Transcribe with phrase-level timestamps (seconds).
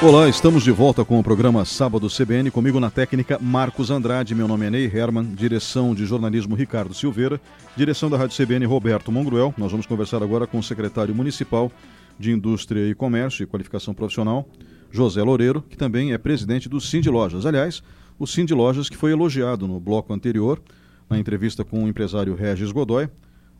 [0.00, 4.46] Olá, estamos de volta com o programa Sábado CBN, comigo na técnica Marcos Andrade, meu
[4.46, 7.40] nome é Ney Herman, direção de jornalismo Ricardo Silveira,
[7.76, 9.52] direção da Rádio CBN Roberto Mongruel.
[9.58, 11.72] Nós vamos conversar agora com o secretário municipal
[12.16, 14.48] de Indústria e Comércio e Qualificação Profissional,
[14.88, 17.44] José Loureiro, que também é presidente do Cindy Lojas.
[17.44, 17.82] Aliás,
[18.20, 20.62] o Cindy Lojas que foi elogiado no bloco anterior,
[21.10, 23.08] na entrevista com o empresário Regis Godoy,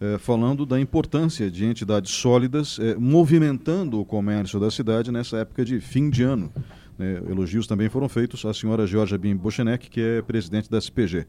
[0.01, 5.65] eh, falando da importância de entidades sólidas eh, movimentando o comércio da cidade nessa época
[5.65, 6.53] de fim de ano.
[6.99, 11.27] Eh, elogios também foram feitos à senhora Georgia Bim Bochenek, que é presidente da SPG.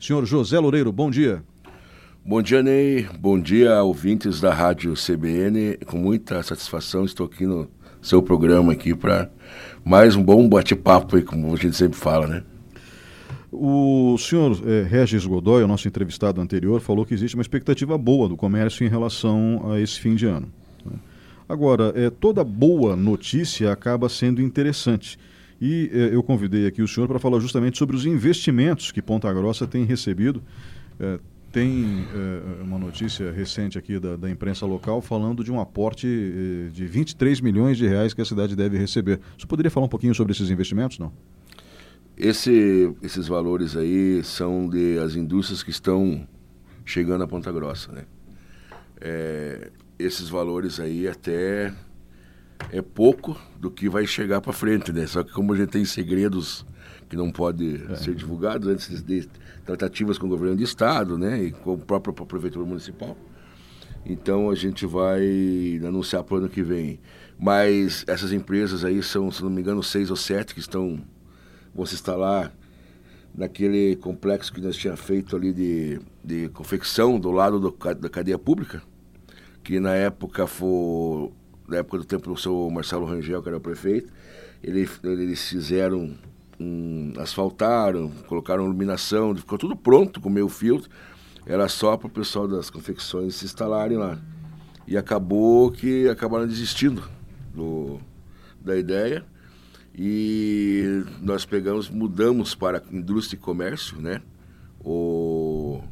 [0.00, 1.42] Senhor José Loureiro, bom dia.
[2.24, 3.08] Bom dia, Ney.
[3.18, 5.78] Bom dia, ouvintes da Rádio CBN.
[5.86, 7.70] Com muita satisfação estou aqui no
[8.02, 9.30] seu programa aqui para
[9.84, 12.42] mais um bom bate-papo como a gente sempre fala, né?
[13.50, 18.28] O senhor eh, Regis Godoy, o nosso entrevistado anterior, falou que existe uma expectativa boa
[18.28, 20.48] do comércio em relação a esse fim de ano.
[20.84, 20.96] Né?
[21.48, 25.18] Agora, eh, toda boa notícia acaba sendo interessante.
[25.60, 29.32] E eh, eu convidei aqui o senhor para falar justamente sobre os investimentos que Ponta
[29.32, 30.42] Grossa tem recebido.
[31.00, 31.18] Eh,
[31.50, 36.70] tem eh, uma notícia recente aqui da, da, imprensa local falando de um aporte eh,
[36.70, 39.18] de 23 milhões de reais que a cidade deve receber.
[39.36, 41.12] Você poderia falar um pouquinho sobre esses investimentos, não?
[42.18, 46.26] Esse, esses valores aí são de as indústrias que estão
[46.84, 48.06] chegando a Ponta Grossa, né?
[49.00, 51.72] É, esses valores aí até
[52.72, 55.06] é pouco do que vai chegar para frente, né?
[55.06, 56.66] Só que como a gente tem segredos
[57.08, 57.94] que não pode é.
[57.94, 59.28] ser divulgados antes de
[59.64, 63.16] tratativas com o governo de estado, né, e com a própria prefeitura municipal.
[64.04, 66.98] Então a gente vai anunciar para o ano que vem.
[67.38, 71.00] Mas essas empresas aí são, se não me engano, seis ou sete que estão
[71.78, 72.52] vão se instalar
[73.32, 78.36] naquele complexo que nós tínhamos feito ali de, de confecção do lado do, da cadeia
[78.36, 78.82] pública,
[79.62, 81.30] que na época foi,
[81.68, 84.12] na época do tempo do seu Marcelo Rangel, que era o prefeito,
[84.60, 86.16] ele, eles fizeram,
[86.58, 90.90] um, asfaltaram, colocaram iluminação, ficou tudo pronto com meio filtro,
[91.46, 94.18] era só para o pessoal das confecções se instalarem lá.
[94.84, 97.08] E acabou que acabaram desistindo
[97.54, 98.00] do,
[98.60, 99.24] da ideia
[100.00, 104.22] e nós pegamos, mudamos para indústria e comércio, né?
[104.78, 105.82] O,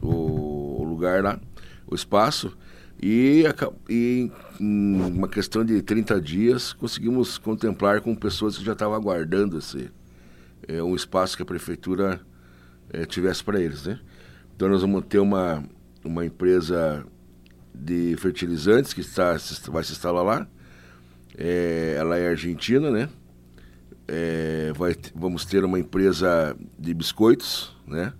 [0.00, 1.40] o, o lugar lá,
[1.88, 2.56] o espaço.
[3.02, 3.42] E,
[3.90, 9.58] e, em uma questão de 30 dias conseguimos contemplar com pessoas que já estavam aguardando
[9.58, 9.90] esse,
[10.68, 12.20] é, um espaço que a prefeitura
[12.90, 13.86] é, tivesse para eles.
[13.86, 13.98] Né?
[14.54, 15.64] Então nós vamos ter uma,
[16.04, 17.04] uma empresa
[17.74, 19.36] de fertilizantes que está,
[19.68, 20.48] vai se instalar lá
[21.36, 23.08] é, ela é argentina, né?
[24.08, 28.12] É, vai, vamos ter uma empresa de biscoitos, né?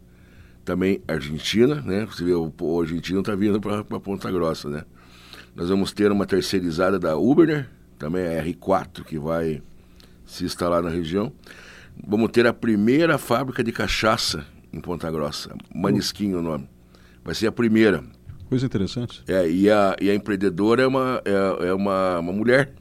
[0.65, 2.07] Também argentina, né?
[2.07, 4.83] Você vê, o, o argentino está vindo para Ponta Grossa, né?
[5.55, 7.67] Nós vamos ter uma terceirizada da Uber, né?
[7.99, 9.63] Também a R4, que vai
[10.27, 11.33] se instalar na região.
[12.07, 15.57] Vamos ter a primeira fábrica de cachaça em Ponta Grossa.
[15.75, 16.69] Manisquinho o nome.
[17.25, 18.05] Vai ser a primeira.
[18.49, 19.23] Coisa interessante.
[19.27, 22.75] É, e a, e a empreendedora é uma, é, é uma, uma mulher,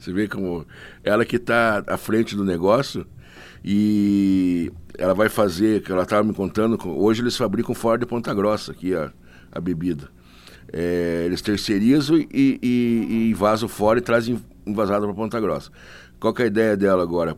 [0.00, 0.66] você vê como
[1.04, 3.06] ela que está à frente do negócio
[3.62, 8.32] e ela vai fazer, que ela estava me contando, hoje eles fabricam fora de Ponta
[8.32, 9.12] Grossa aqui a,
[9.52, 10.08] a bebida.
[10.72, 15.70] É, eles terceirizam e, e, e vazam fora e trazem envasado para Ponta Grossa.
[16.18, 17.36] Qual é a ideia dela agora?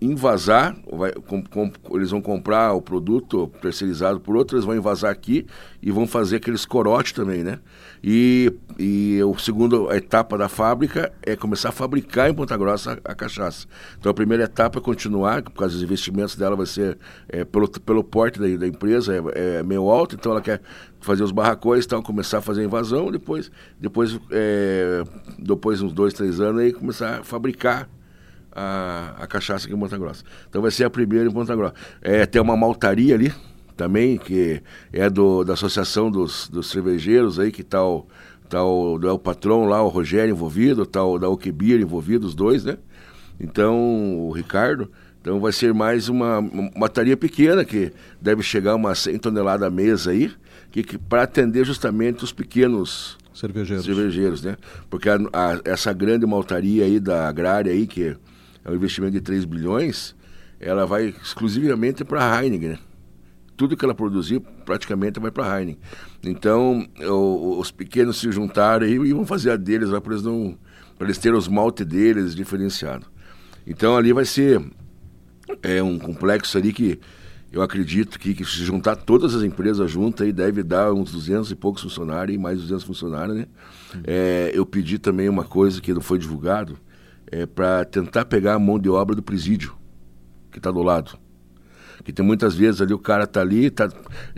[0.00, 5.10] Invasar, vai, com, com, eles vão comprar o produto terceirizado por outros, eles vão invasar
[5.10, 5.44] aqui
[5.82, 7.58] e vão fazer aqueles corotes também, né?
[8.02, 13.12] E, e a segunda etapa da fábrica é começar a fabricar em Ponta Grossa a,
[13.12, 13.66] a cachaça.
[13.98, 16.96] Então a primeira etapa é continuar, por causa dos investimentos dela vai ser
[17.28, 20.60] é, pelo, pelo porte da, da empresa, é, é, meio alto, então ela quer
[21.00, 25.02] fazer os barracões, então começar a fazer a invasão, depois, depois, é,
[25.38, 27.88] depois uns dois, três anos aí começar a fabricar
[28.58, 30.24] a, a cachaça aqui em Ponta Grossa.
[30.48, 31.74] Então vai ser a primeira em Ponta Grossa.
[32.02, 33.32] É, tem uma maltaria ali
[33.76, 34.60] também, que
[34.92, 38.06] é do, da Associação dos, dos Cervejeiros aí, que tá o,
[38.48, 42.34] tá o, é o patrão lá, o Rogério envolvido, tá o da Oquebir envolvido, os
[42.34, 42.76] dois, né?
[43.38, 44.90] Então, o Ricardo.
[45.20, 46.40] Então vai ser mais uma,
[46.76, 50.32] maltaria pequena, que deve chegar umas 100 toneladas a mesa aí,
[50.70, 54.56] que, que para atender justamente os pequenos cervejeiros, cervejeiros né?
[54.88, 58.16] Porque a, a, essa grande maltaria aí da agrária aí, que
[58.68, 60.14] é um investimento de 3 bilhões,
[60.60, 62.70] ela vai exclusivamente para a Heineken.
[62.70, 62.78] Né?
[63.56, 65.80] Tudo que ela produzir praticamente vai para a Heineken.
[66.22, 70.56] Então, o, os pequenos se juntaram e, e vão fazer a deles para eles, não,
[71.00, 73.08] eles terem os malte deles diferenciados.
[73.66, 74.62] Então, ali vai ser
[75.62, 77.00] é um complexo ali que
[77.50, 81.50] eu acredito que, que, se juntar todas as empresas juntas aí deve dar uns 200
[81.50, 83.46] e poucos funcionários e mais 200 funcionários, né?
[84.04, 86.78] É, eu pedi também uma coisa que não foi divulgado,
[87.30, 89.74] é, para tentar pegar a mão de obra do presídio,
[90.50, 91.18] que está do lado.
[92.04, 93.88] Que tem muitas vezes ali o cara tá ali, tá,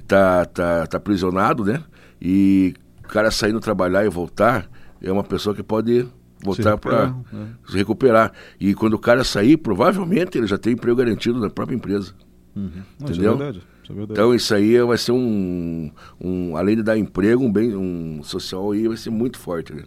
[0.07, 1.83] tá, tá, tá aprisionado, né?
[2.21, 4.69] E o cara saindo trabalhar e voltar
[5.01, 6.07] é uma pessoa que pode
[6.43, 7.49] voltar para né?
[7.69, 8.33] se recuperar.
[8.59, 12.15] E quando o cara sair, provavelmente ele já tem emprego garantido na própria empresa.
[12.57, 12.71] Uhum.
[12.99, 13.35] Não, Entendeu?
[13.35, 13.67] Isso é verdade.
[13.83, 14.03] Isso é.
[14.03, 15.91] Então isso aí vai ser um,
[16.21, 19.73] um, além de dar emprego, um bem um social aí vai ser muito forte.
[19.73, 19.83] Né?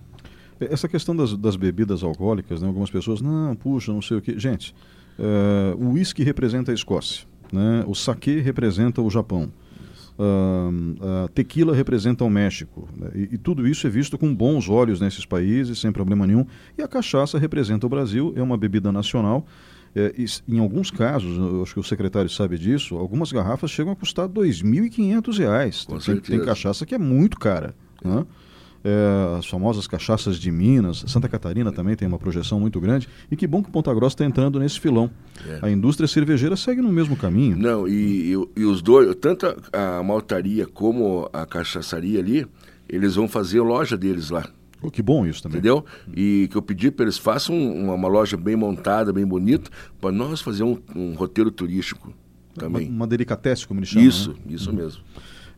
[0.71, 2.67] Essa questão das, das bebidas alcoólicas, né?
[2.67, 4.37] algumas pessoas, não, puxa, não sei o que.
[4.39, 4.73] Gente,
[5.17, 7.83] uh, o uísque representa a Escócia, né?
[7.87, 9.51] o saque representa o Japão.
[10.15, 12.87] Uh, uh, tequila representa o México.
[12.95, 13.09] Né?
[13.15, 16.45] E, e, tudo isso é visto com bons olhos nesses países, sem problema nenhum.
[16.77, 19.45] E a cachaça representa o Brasil, é uma bebida nacional.
[19.95, 23.93] É, e, em alguns casos, eu acho que o secretário sabe disso, algumas garrafas chegam
[23.93, 26.03] a custar R$ 2.500.
[26.03, 27.75] Tem, tem, cachaça que é muito cara.
[28.03, 28.25] Né?
[28.83, 33.07] É, as famosas cachaças de Minas, Santa Catarina também tem uma projeção muito grande.
[33.31, 35.09] E que bom que Ponta Grossa está entrando nesse filão.
[35.47, 35.59] É.
[35.67, 37.57] A indústria cervejeira segue no mesmo caminho.
[37.57, 42.45] Não, e, e, e os dois, tanto a maltaria como a cachaçaria ali,
[42.89, 44.47] eles vão fazer a loja deles lá.
[44.81, 45.59] Oh, que bom isso também.
[45.59, 45.85] Entendeu?
[46.13, 50.11] E que eu pedi para eles façam uma, uma, loja bem montada, bem bonita, para
[50.11, 52.13] nós fazer um, um, roteiro turístico
[52.53, 52.87] também.
[52.89, 54.05] Uma, uma delicatesse, como eles chamam.
[54.05, 54.37] Isso, né?
[54.49, 54.75] isso uhum.
[54.75, 55.01] mesmo.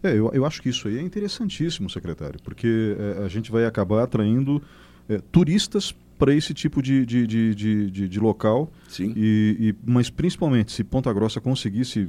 [0.05, 3.65] É, eu, eu acho que isso aí é interessantíssimo, secretário, porque é, a gente vai
[3.65, 4.61] acabar atraindo
[5.09, 8.71] é, turistas para esse tipo de, de, de, de, de local.
[8.87, 9.13] Sim.
[9.15, 12.07] E, e, mas principalmente se Ponta Grossa conseguisse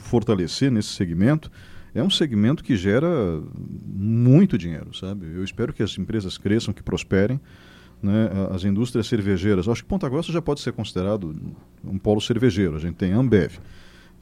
[0.00, 1.50] fortalecer nesse segmento,
[1.94, 3.08] é um segmento que gera
[3.86, 5.26] muito dinheiro, sabe?
[5.26, 7.40] Eu espero que as empresas cresçam, que prosperem.
[8.02, 8.28] Né?
[8.52, 9.68] As indústrias cervejeiras.
[9.68, 11.34] Acho que Ponta Grossa já pode ser considerado
[11.82, 12.76] um polo cervejeiro.
[12.76, 13.58] A gente tem a Ambev,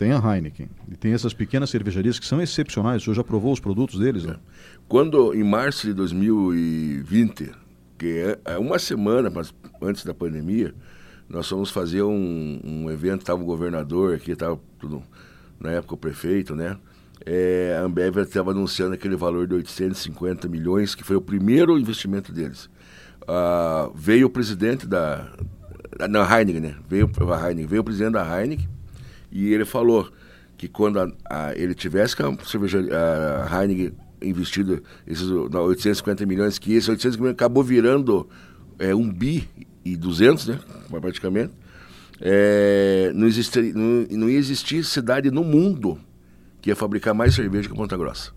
[0.03, 0.69] tem a Heineken.
[0.91, 3.03] E tem essas pequenas cervejarias que são excepcionais.
[3.03, 4.25] O senhor já provou os produtos deles?
[4.25, 4.35] Né?
[4.89, 7.53] Quando, em março de 2020,
[7.97, 9.33] que é, é uma semana
[9.81, 10.75] antes da pandemia,
[11.29, 14.59] nós fomos fazer um, um evento, estava o governador aqui, estava
[15.61, 16.77] na época o prefeito, né?
[17.25, 22.33] É, a Ambev estava anunciando aquele valor de 850 milhões, que foi o primeiro investimento
[22.33, 22.69] deles.
[23.29, 25.29] Ah, veio o presidente da,
[25.97, 26.75] da, Heineken, né?
[26.89, 28.69] Veio, a Heineken, veio o presidente da Heineken,
[29.33, 30.11] e ele falou
[30.57, 32.79] que quando a, a, ele tivesse com a cerveja
[33.49, 33.93] a Heineken
[34.23, 38.29] investido esses 850 milhões, que esse 850 milhões acabou virando
[38.79, 39.49] é, um bi
[39.85, 40.61] e 200, né,
[41.01, 41.53] praticamente,
[42.21, 45.99] é, não, existir, não, não ia existir cidade no mundo
[46.61, 48.31] que ia fabricar mais cerveja que Ponta Grossa.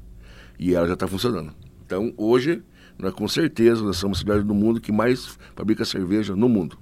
[0.57, 1.53] E ela já está funcionando.
[1.85, 2.63] Então, hoje,
[2.97, 6.77] nós, com certeza, nós somos a cidade do mundo que mais fabrica cerveja no mundo.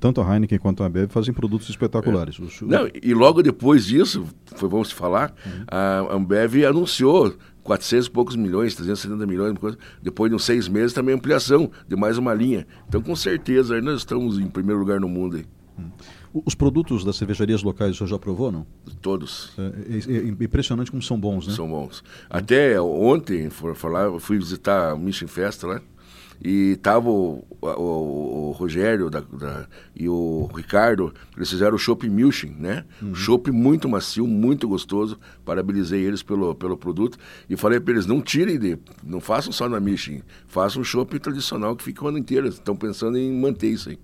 [0.00, 2.38] Tanto a Heineken quanto a Ambev fazem produtos espetaculares.
[2.40, 2.64] É.
[2.64, 4.26] Não, e logo depois disso,
[4.56, 5.64] foi, vamos falar, uhum.
[5.68, 9.54] a Ambev anunciou 400 e poucos milhões, 370 milhões,
[10.02, 12.66] depois de uns seis meses também ampliação de mais uma linha.
[12.88, 15.36] Então, com certeza, nós estamos em primeiro lugar no mundo.
[15.36, 15.46] Aí.
[15.78, 15.90] Hum.
[16.46, 18.66] Os produtos das cervejarias locais o senhor já provou, não?
[19.02, 19.52] Todos.
[19.58, 21.52] É, é, é impressionante como são bons, né?
[21.52, 22.02] São bons.
[22.30, 25.74] Até ontem, for falar, fui visitar a Mission Festa lá.
[25.74, 25.80] Né?
[26.44, 32.08] E tava o, o, o Rogério da, da, e o Ricardo, eles fizeram o Chopp
[32.08, 32.84] Milching, né?
[33.00, 33.14] Uhum.
[33.14, 35.18] Chopp muito macio, muito gostoso.
[35.44, 37.16] Parabenizei eles pelo, pelo produto.
[37.48, 41.16] E falei para eles, não tirem de, não façam só na Milching, façam um chopp
[41.20, 42.48] tradicional que fica o ano inteiro.
[42.48, 43.98] Estão pensando em manter isso aí.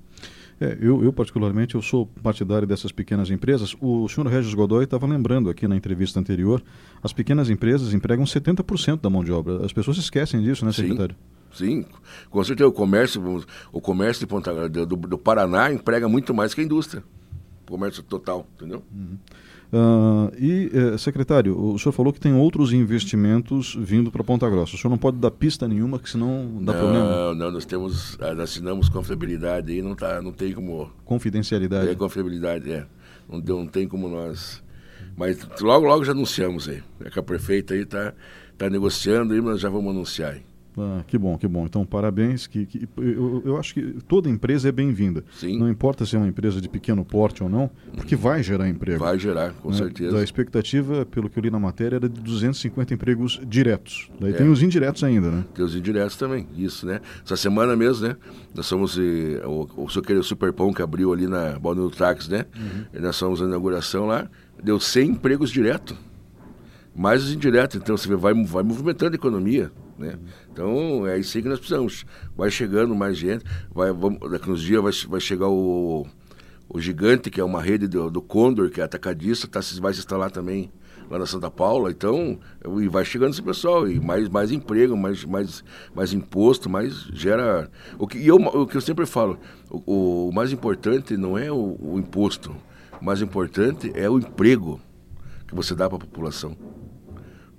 [0.61, 3.77] É, eu, eu, particularmente, eu sou partidário dessas pequenas empresas.
[3.81, 6.63] O senhor Regis Godoy estava lembrando aqui na entrevista anterior,
[7.03, 9.65] as pequenas empresas empregam 70% da mão de obra.
[9.65, 11.15] As pessoas esquecem disso, né, secretário?
[11.15, 11.38] Sim.
[11.53, 11.85] Sim,
[12.31, 12.69] com certeza.
[12.69, 17.03] O comércio, o comércio de Ponta, do, do Paraná emprega muito mais que a indústria.
[17.67, 18.83] O comércio total, entendeu?
[18.93, 19.19] Uhum.
[19.71, 24.77] Uh, e, eh, secretário, o senhor falou que tem outros investimentos vindo para Ponta Grossa.
[24.77, 27.05] O senhor não pode dar pista nenhuma, que senão dá não, problema.
[27.05, 30.91] Não, não, nós temos, nós assinamos confiabilidade aí, não, tá, não tem como...
[31.05, 31.91] Confidencialidade.
[31.91, 32.87] É, confiabilidade, é.
[33.29, 34.63] Não, não tem como nós...
[35.15, 36.83] Mas logo, logo já anunciamos aí.
[37.05, 38.15] É que a prefeita aí está
[38.57, 40.43] tá negociando e nós já vamos anunciar aí.
[40.79, 41.65] Ah, que bom, que bom.
[41.67, 42.47] Então, parabéns.
[42.47, 45.25] Que, que eu, eu, acho que toda empresa é bem-vinda.
[45.43, 48.99] Não importa se é uma empresa de pequeno porte ou não, porque vai gerar emprego.
[48.99, 49.77] Vai gerar, com né?
[49.77, 50.19] certeza.
[50.19, 54.11] A expectativa, pelo que eu li na matéria, era de 250 empregos diretos.
[54.21, 54.37] Daí é.
[54.37, 55.45] tem os indiretos ainda, né?
[55.55, 57.01] Tem os indiretos também, isso, né?
[57.25, 58.17] Essa semana mesmo, né?
[58.55, 62.45] Nós somos eh, o, o, o Superpão que abriu ali na Balneário Táxi, né?
[62.57, 63.01] Uhum.
[63.01, 64.29] nós fomos na inauguração lá,
[64.63, 65.97] deu 100 empregos direto.
[66.95, 69.71] Mais os indiretos, então você vai, vai movimentando a economia.
[69.99, 70.15] Né?
[70.59, 72.05] Então, é isso que nós precisamos.
[72.37, 76.05] Vai chegando mais gente, vai, vamos, daqui uns dias vai, vai chegar o,
[76.69, 80.01] o Gigante, que é uma rede do, do Condor, que é atacadista, tá, vai se
[80.01, 80.73] instalar também
[81.09, 82.41] lá na Santa Paula, então,
[82.81, 85.63] e vai chegando esse pessoal, e mais, mais emprego, mais, mais,
[85.95, 87.71] mais imposto, mais gera.
[87.97, 89.39] O que, eu, o que eu sempre falo,
[89.71, 92.53] o, o mais importante não é o, o imposto,
[93.01, 94.81] o mais importante é o emprego
[95.47, 96.57] que você dá para a população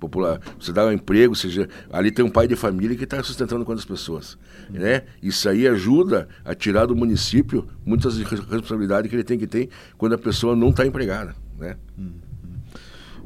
[0.00, 0.40] popular.
[0.58, 3.84] Você dá um emprego, seja, ali tem um pai de família que está sustentando quantas
[3.84, 4.38] pessoas,
[4.70, 5.02] né?
[5.22, 10.14] Isso aí ajuda a tirar do município muitas responsabilidades que ele tem que ter quando
[10.14, 11.76] a pessoa não está empregada, né?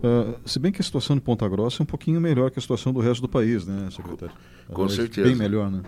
[0.05, 2.63] Uh, se bem que a situação de Ponta Grossa é um pouquinho melhor que a
[2.63, 4.35] situação do resto do país, né, secretário?
[4.69, 5.27] Com, certeza.
[5.27, 5.81] Bem melhor, né?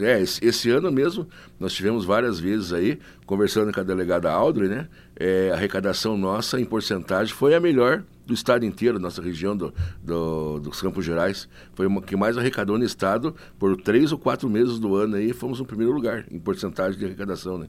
[0.00, 1.26] É, esse, esse, ano mesmo,
[1.58, 4.86] nós tivemos várias vezes aí, conversando com a delegada Audrey, né?
[5.16, 9.74] É, a arrecadação nossa, em porcentagem, foi a melhor do estado inteiro, nossa região do,
[10.02, 11.48] do, dos Campos Gerais.
[11.72, 15.32] Foi uma que mais arrecadou no estado por três ou quatro meses do ano aí,
[15.32, 17.68] fomos no primeiro lugar em porcentagem de arrecadação, né?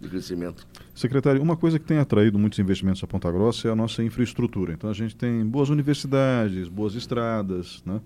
[0.00, 0.64] De crescimento.
[0.94, 4.72] Secretário, uma coisa que tem atraído muitos investimentos a Ponta Grossa é a nossa infraestrutura.
[4.72, 8.00] Então a gente tem boas universidades, boas estradas, né?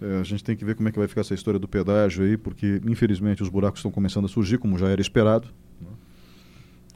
[0.00, 2.24] É, a gente tem que ver como é que vai ficar essa história do pedágio
[2.24, 5.48] aí, porque infelizmente os buracos estão começando a surgir, como já era esperado.
[5.78, 5.88] Né?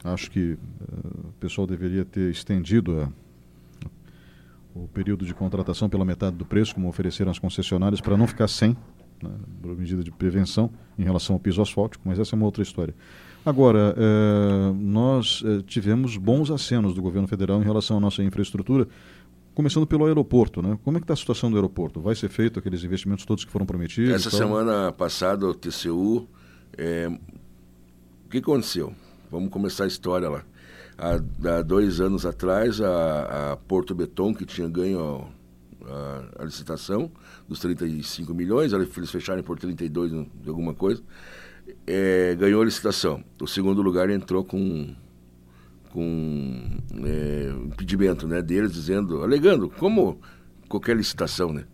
[0.05, 3.09] Acho que uh, o pessoal deveria ter estendido a,
[4.75, 8.47] o período de contratação pela metade do preço, como ofereceram as concessionárias, para não ficar
[8.47, 8.75] sem,
[9.21, 9.29] né,
[9.61, 12.95] por medida de prevenção em relação ao piso asfáltico, mas essa é uma outra história.
[13.45, 18.87] Agora, uh, nós uh, tivemos bons acenos do governo federal em relação à nossa infraestrutura,
[19.53, 20.79] Começando pelo aeroporto, né?
[20.83, 22.01] Como é que está a situação do aeroporto?
[22.01, 24.11] Vai ser feito aqueles investimentos todos que foram prometidos?
[24.11, 26.27] Essa semana passada, o TCU...
[26.75, 27.07] É...
[27.07, 28.95] O que aconteceu?
[29.29, 30.43] Vamos começar a história lá.
[31.03, 35.27] Há, há dois anos atrás, a, a, Porto Beton, que tinha ganho
[35.85, 37.11] a, a, licitação
[37.45, 41.03] dos 35 milhões, eles fecharam por 32 de alguma coisa,
[41.85, 43.21] é, ganhou a licitação.
[43.41, 44.95] O segundo lugar entrou com
[45.91, 50.19] com é, impedimento né, deles, dizendo, alegando, como
[50.67, 51.65] qualquer licitação, né?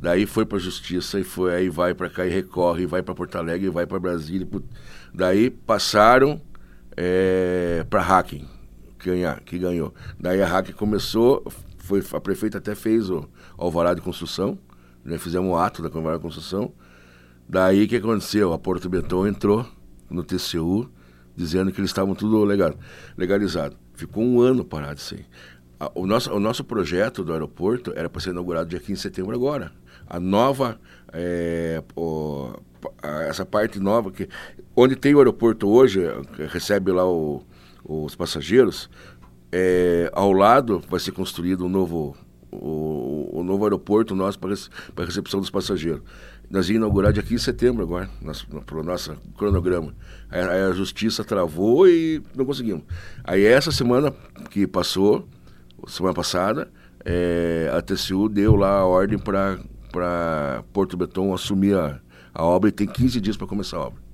[0.00, 3.02] Daí foi para a justiça e foi aí vai para cá e recorre, e vai
[3.02, 4.48] para Porto Alegre, e vai para Brasília.
[5.14, 6.40] Daí passaram
[6.96, 8.46] é, para hacking,
[8.98, 9.94] que, ganhar, que ganhou.
[10.18, 11.44] Daí a hacking começou,
[11.78, 14.58] foi, a prefeita até fez o alvará de construção,
[15.04, 16.72] né, fizemos um ato da alvará de construção.
[17.48, 18.52] Daí o que aconteceu?
[18.52, 19.66] A Porto Beton entrou
[20.10, 20.90] no TCU
[21.36, 22.74] dizendo que eles estavam tudo legal,
[23.16, 23.76] legalizado.
[23.94, 25.24] Ficou um ano parado isso aí.
[25.94, 29.34] O nosso, o nosso projeto do aeroporto era para ser inaugurado dia 15 de setembro
[29.34, 29.72] agora.
[30.08, 30.78] A nova,
[31.12, 32.52] é, o,
[33.28, 34.28] essa parte nova, que,
[34.74, 36.00] onde tem o aeroporto hoje,
[36.52, 37.42] recebe lá o,
[37.84, 38.90] os passageiros,
[39.52, 42.16] é, ao lado vai ser construído um novo,
[42.50, 46.02] o, o novo aeroporto nosso para a recepção dos passageiros.
[46.48, 48.08] Nós íamos inaugurar dia 15 de setembro agora,
[48.64, 49.92] para o nosso cronograma.
[50.30, 52.84] Aí, a justiça travou e não conseguimos.
[53.24, 54.12] Aí essa semana
[54.50, 55.28] que passou,
[55.88, 56.70] semana passada,
[57.04, 59.58] é, a TCU deu lá a ordem para
[60.72, 62.00] Porto Beton assumir a,
[62.34, 64.06] a obra e tem 15 dias para começar a obra.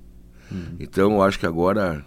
[0.51, 0.75] Uhum.
[0.79, 2.03] Então, acho que agora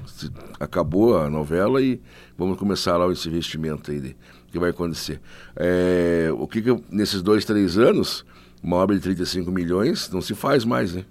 [0.61, 2.01] acabou a novela e
[2.37, 4.17] vamos começar lá esse investimento aí de,
[4.51, 5.21] que vai acontecer.
[5.57, 8.25] É, o que, que nesses dois, três anos
[8.63, 11.05] uma obra de 35 milhões não se faz mais, né?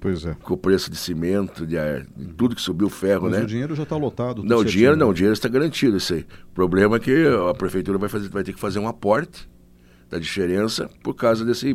[0.00, 0.34] Pois é.
[0.42, 1.76] Com o preço de cimento, de,
[2.16, 3.44] de tudo que subiu o ferro, Mas né?
[3.44, 4.42] o dinheiro já está lotado.
[4.42, 6.26] Não, o dinheiro não, o dinheiro está garantido, isso aí.
[6.50, 9.48] O problema é que a prefeitura vai, fazer, vai ter que fazer um aporte
[10.12, 11.74] da diferença por causa desse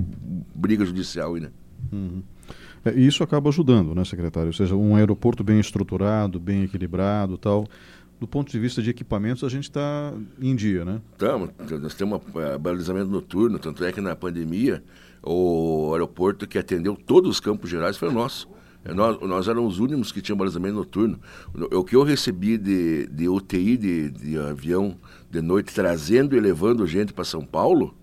[0.53, 1.49] briga judicial aí, né?
[1.91, 2.21] Uhum.
[2.85, 4.49] É, e isso acaba ajudando, né, secretário?
[4.49, 7.65] Ou seja, um aeroporto bem estruturado, bem equilibrado tal
[8.19, 11.01] do ponto de vista de equipamentos, a gente está em dia, né?
[11.11, 11.51] Estamos.
[11.79, 14.83] Nós temos um é, balizamento noturno, tanto é que na pandemia,
[15.21, 18.49] o aeroporto que atendeu todos os campos gerais foi o nosso.
[18.83, 21.19] É, nós, nós éramos os únicos que tinham balizamento noturno.
[21.53, 24.97] O, o que eu recebi de, de UTI de, de avião
[25.29, 27.95] de noite, trazendo e levando gente para São Paulo,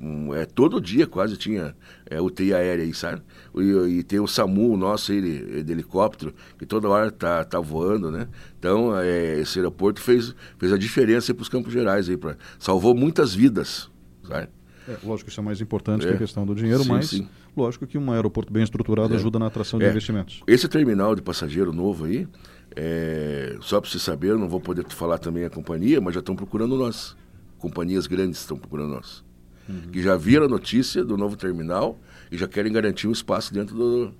[0.00, 1.74] um, é, todo dia quase tinha
[2.06, 3.22] é, UTI aérea aí, sabe?
[3.54, 5.20] E, e, tem o SAMU nosso aí
[5.62, 8.28] de, helicóptero, que toda hora tá, tá voando, né?
[8.58, 12.94] Então, é, esse aeroporto fez, fez a diferença para os Campos Gerais aí, pra, salvou
[12.94, 13.88] muitas vidas,
[14.26, 14.48] sabe?
[14.88, 16.10] É, lógico que isso é mais importante é.
[16.10, 17.28] que a questão do dinheiro, sim, mas sim.
[17.56, 19.16] lógico que um aeroporto bem estruturado é.
[19.16, 19.90] ajuda na atração de é.
[19.90, 20.42] investimentos.
[20.46, 22.28] Esse terminal de passageiro novo aí,
[22.74, 26.20] é, só para você saber, eu não vou poder falar também a companhia, mas já
[26.20, 27.16] estão procurando nós.
[27.58, 29.25] Companhias grandes estão procurando nós
[29.68, 29.90] uhum.
[29.92, 31.98] que já viram a notícia do novo terminal
[32.30, 34.14] e já querem garantir um espaço dentro do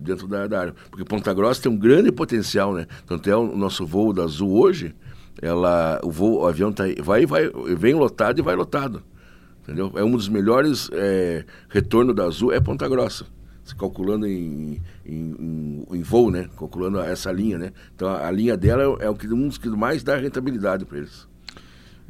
[0.00, 0.74] dentro da, da área.
[0.90, 2.86] Porque Ponta Grossa tem um grande potencial, né?
[3.06, 4.94] Tanto é o nosso voo da Azul hoje,
[5.40, 9.02] ela, o, voo, o avião tá, vai, vai, vem lotado e vai lotado.
[9.62, 9.92] Entendeu?
[9.94, 11.44] É um dos melhores é,
[12.14, 13.26] da Azul, é Ponta Grossa.
[13.62, 16.48] Se calculando em, em, em, em, voo, né?
[16.58, 17.72] Calculando essa linha, né?
[17.94, 20.84] Então a, a linha dela é, é o que, um dos que mais dá rentabilidade
[20.84, 21.28] para eles.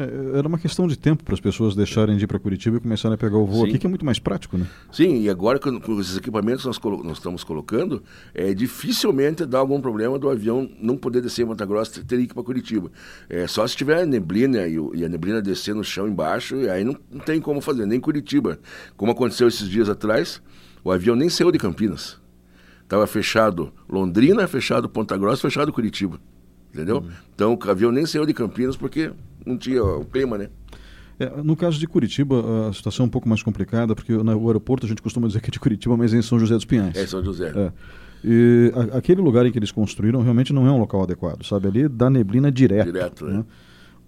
[0.00, 2.80] É, era uma questão de tempo para as pessoas deixarem de ir para Curitiba e
[2.80, 3.68] começarem a pegar o voo Sim.
[3.70, 4.66] aqui, que é muito mais prático, né?
[4.90, 8.02] Sim, e agora com, com esses equipamentos que nós, nós, estamos colocando,
[8.34, 12.22] é, dificilmente dá algum problema do avião não poder descer em Monta Grossa ter que
[12.22, 12.90] ir para Curitiba.
[13.28, 16.82] É, só se tiver neblina e, e, a neblina descer no chão embaixo, e aí
[16.82, 18.58] não, não tem como fazer, nem Curitiba.
[18.96, 20.40] Como aconteceu esses dias atrás,
[20.82, 22.18] o avião nem saiu de Campinas.
[22.82, 26.18] Estava fechado Londrina, fechado Ponta Grossa, fechado Curitiba.
[26.72, 26.98] Entendeu?
[26.98, 27.10] Uhum.
[27.34, 29.12] Então o avião nem saiu de Campinas porque
[29.44, 30.48] não tinha o clima, né?
[31.18, 34.86] É, no caso de Curitiba, a situação é um pouco mais complicada, porque no aeroporto
[34.86, 36.96] a gente costuma dizer que é de Curitiba, mas é em São José dos Pinhais.
[36.96, 37.52] É São José.
[37.54, 37.72] É.
[38.24, 41.68] E a, aquele lugar em que eles construíram realmente não é um local adequado, sabe?
[41.68, 42.86] Ali dá neblina direto.
[42.86, 43.38] Direto, né?
[43.38, 43.44] né?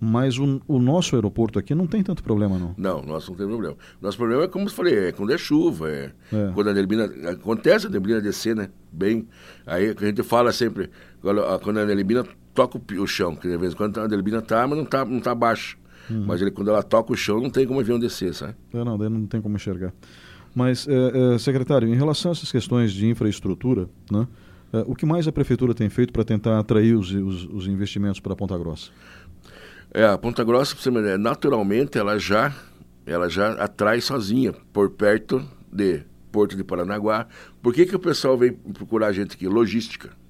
[0.01, 2.75] Mas o, o, nosso aeroporto aqui não tem tanto problema, não.
[2.77, 3.77] Não, nosso não tem problema.
[4.01, 6.51] Nosso problema é, como eu falei, é quando é chuva, é, é.
[6.53, 7.05] quando a neblina...
[7.31, 8.69] Acontece a neblina descer, né?
[8.91, 9.29] Bem...
[9.65, 13.77] Aí a gente fala sempre, quando a neblina toca o, chão, que de vez em
[13.77, 15.79] quando a neblina tá, mas não tá, não tá baixo.
[16.11, 16.25] Uhum.
[16.27, 18.55] Mas ele, quando ela toca o chão, não tem como o avião descer, sabe?
[18.73, 19.93] É, não, daí não tem como enxergar.
[20.55, 24.27] Mas, é, é, secretário, em relação a essas questões de infraestrutura, né,
[24.73, 28.21] é, o que mais a prefeitura tem feito para tentar atrair os, os, os investimentos
[28.21, 28.91] para Ponta Grossa?
[29.95, 30.77] É, a Ponta Grossa,
[31.19, 32.55] naturalmente, ela já,
[33.07, 35.43] ela já atrai sozinha, por perto
[35.73, 37.27] de Porto de Paranaguá.
[37.63, 39.47] Por que, que o pessoal vem procurar a gente aqui?
[39.47, 40.22] Logística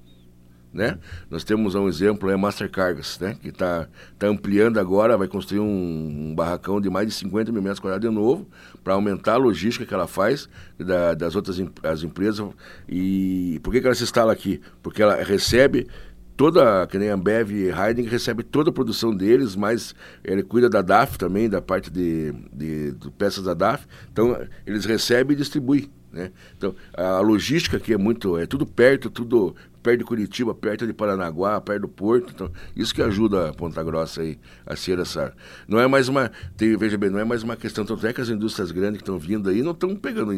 [0.73, 0.97] né?
[1.29, 3.37] Nós temos um exemplo, é Master Cargas, né?
[3.39, 3.87] Que está
[4.17, 8.09] tá ampliando agora, vai construir um, um, barracão de mais de 50 mil metros quadrados
[8.09, 8.47] de novo,
[8.83, 12.47] para aumentar a logística que ela faz da, das outras as empresas.
[12.89, 14.59] E por que, que ela se instala aqui?
[14.81, 15.87] Porque ela recebe
[16.35, 20.69] toda, que nem a Ambev e Heiding recebe toda a produção deles, mas ele cuida
[20.69, 23.85] da DAF também, da parte de, de, de peças da DAF.
[24.11, 25.91] Então, eles recebem e distribuem.
[26.11, 26.31] Né?
[26.55, 30.93] Então, a logística aqui é muito, é tudo perto, tudo perto de Curitiba, perto de
[30.93, 32.31] Paranaguá, perto do Porto.
[32.33, 35.33] Então, isso que ajuda a Ponta Grossa aí a ser essa.
[35.67, 36.31] Não é mais uma.
[36.55, 37.85] Tem, veja bem, não é mais uma questão.
[37.85, 40.33] Tanto é que as indústrias grandes que estão vindo aí não estão pegando.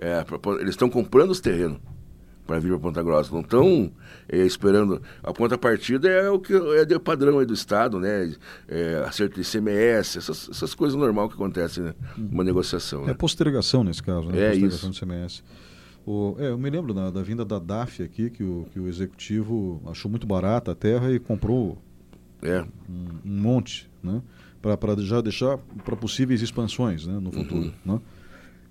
[0.00, 0.24] É,
[0.60, 1.78] eles estão comprando os terrenos
[2.46, 3.32] para vir para Ponta Grossa.
[3.32, 3.92] Não estão
[4.28, 5.00] é, esperando.
[5.22, 8.34] A ponta partida é o que é de padrão aí do Estado, né?
[8.66, 11.94] É, acerto de ICMS, essas, essas coisas normais que acontecem né?
[12.16, 13.04] numa negociação.
[13.04, 13.12] Né?
[13.12, 14.38] É postergação nesse caso, né?
[14.38, 15.04] É postergação isso.
[15.04, 15.44] do ICMS.
[16.10, 18.88] O, é, eu me lembro da, da, vinda da DAF aqui, que o, que o
[18.88, 21.78] executivo achou muito barata a terra e comprou
[22.42, 22.62] é.
[22.88, 24.20] um, um monte, né?
[24.60, 27.72] Para já deixar para possíveis expansões né, no futuro.
[27.86, 27.94] Uhum.
[27.94, 28.00] Né?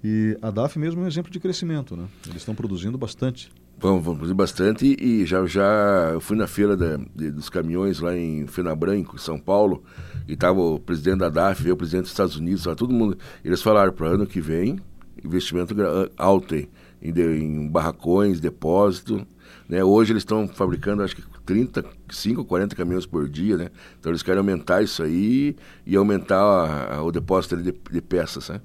[0.04, 2.08] E a DAF mesmo é um exemplo de crescimento, né?
[2.26, 3.50] Eles estão produzindo bastante.
[3.78, 8.02] Vamos, vamos produzir bastante e já, já eu fui na feira da, de, dos caminhões
[8.02, 8.46] lá em
[8.78, 9.82] Branco, São Paulo,
[10.28, 13.18] e estava o presidente da DAF, veio o presidente dos Estados Unidos, lá, todo mundo.
[13.46, 14.78] Eles falaram para ano que vem,
[15.24, 15.74] investimento
[16.18, 16.68] alto em
[17.02, 19.26] em, de, em barracões, depósito.
[19.68, 19.84] Né?
[19.84, 23.70] Hoje eles estão fabricando acho que 35, 40 caminhões por dia, né?
[24.00, 28.50] Então eles querem aumentar isso aí e aumentar a, a, o depósito de, de peças,
[28.50, 28.62] né?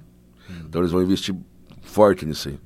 [0.50, 0.64] Hum.
[0.68, 1.34] Então eles vão investir
[1.82, 2.58] forte nisso aí.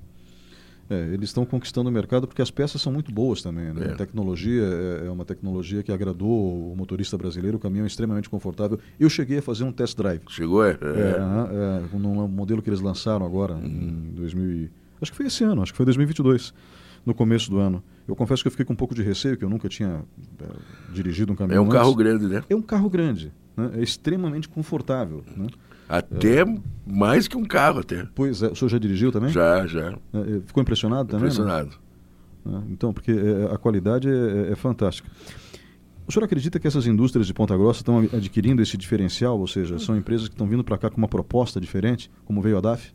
[0.91, 3.73] É, eles estão conquistando o mercado porque as peças são muito boas também.
[3.75, 3.89] Né?
[3.89, 3.93] É.
[3.93, 8.31] A tecnologia é, é, uma tecnologia que agradou o motorista brasileiro, o caminhão é extremamente
[8.31, 8.79] confortável.
[8.99, 10.23] Eu cheguei a fazer um test drive.
[10.29, 10.79] Chegou, é?
[10.81, 13.67] É, é, no modelo que eles lançaram agora, uhum.
[13.67, 16.53] em 2000 Acho que foi esse ano, acho que foi 2022,
[17.05, 17.83] no começo do ano.
[18.07, 20.03] Eu confesso que eu fiquei com um pouco de receio, que eu nunca tinha
[20.41, 20.47] é,
[20.93, 21.59] dirigido um caminhão.
[21.59, 21.79] É um antes.
[21.79, 22.43] carro grande, né?
[22.49, 23.71] É um carro grande, né?
[23.75, 25.23] é extremamente confortável.
[25.37, 25.47] Né?
[25.89, 26.59] Até é...
[26.87, 28.07] mais que um carro, até.
[28.15, 29.31] Pois é, o senhor já dirigiu também?
[29.31, 29.99] Já, já.
[30.13, 31.29] É, ficou impressionado também?
[31.29, 31.71] Impressionado.
[32.69, 33.13] então, porque
[33.53, 35.09] a qualidade é, é fantástica.
[36.07, 39.39] O senhor acredita que essas indústrias de Ponta Grossa estão adquirindo esse diferencial?
[39.39, 42.57] Ou seja, são empresas que estão vindo para cá com uma proposta diferente, como veio
[42.57, 42.95] a DAF?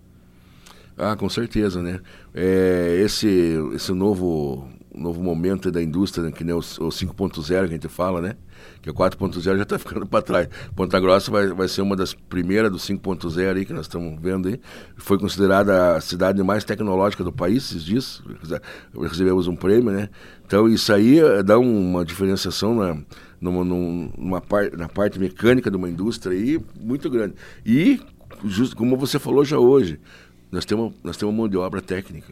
[0.98, 2.00] Ah, com certeza, né?
[2.34, 7.54] É, esse, esse novo, novo momento da indústria, né, que nem o, o 5.0 que
[7.54, 8.36] a gente fala, né?
[8.82, 10.50] Que o 4.0 já está ficando para trás.
[10.76, 14.48] Ponta Grossa vai, vai ser uma das primeiras do 5.0 aí que nós estamos vendo
[14.48, 14.60] aí.
[14.98, 18.24] Foi considerada a cidade mais tecnológica do país, esses dias.
[19.00, 20.10] Recebemos um prêmio, né?
[20.46, 22.98] Então isso aí eh, dá uma diferenciação na,
[23.44, 27.36] numa, numa par, na parte mecânica de uma indústria aí muito grande.
[27.66, 28.00] E,
[28.46, 30.00] just, como você falou já hoje,
[30.54, 32.32] nós temos, nós temos mão de obra técnica.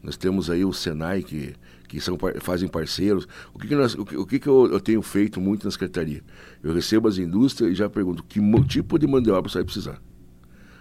[0.00, 1.54] Nós temos aí o Senai, que,
[1.88, 3.26] que são, fazem parceiros.
[3.52, 5.72] O que, que, nós, o que, o que, que eu, eu, tenho feito muito na
[5.72, 6.22] secretaria?
[6.62, 9.64] Eu recebo as indústrias e já pergunto que tipo de mão de obra você vai
[9.64, 10.00] precisar.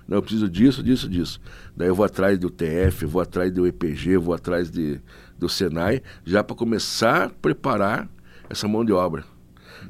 [0.07, 1.41] Não, eu preciso disso, disso, disso.
[1.75, 5.01] Daí eu vou atrás do TF, vou atrás do EPG, vou atrás de,
[5.39, 8.07] do Senai, já para começar a preparar
[8.47, 9.25] essa mão de obra.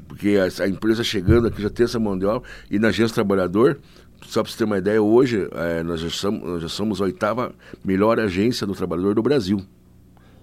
[0.08, 3.14] Porque a, a, empresa chegando aqui já tem essa mão de obra, e na agência
[3.14, 3.78] trabalhador,
[4.22, 7.04] só para você ter uma ideia, hoje é, nós, já somos, nós já somos a
[7.04, 9.60] oitava melhor agência do trabalhador do Brasil.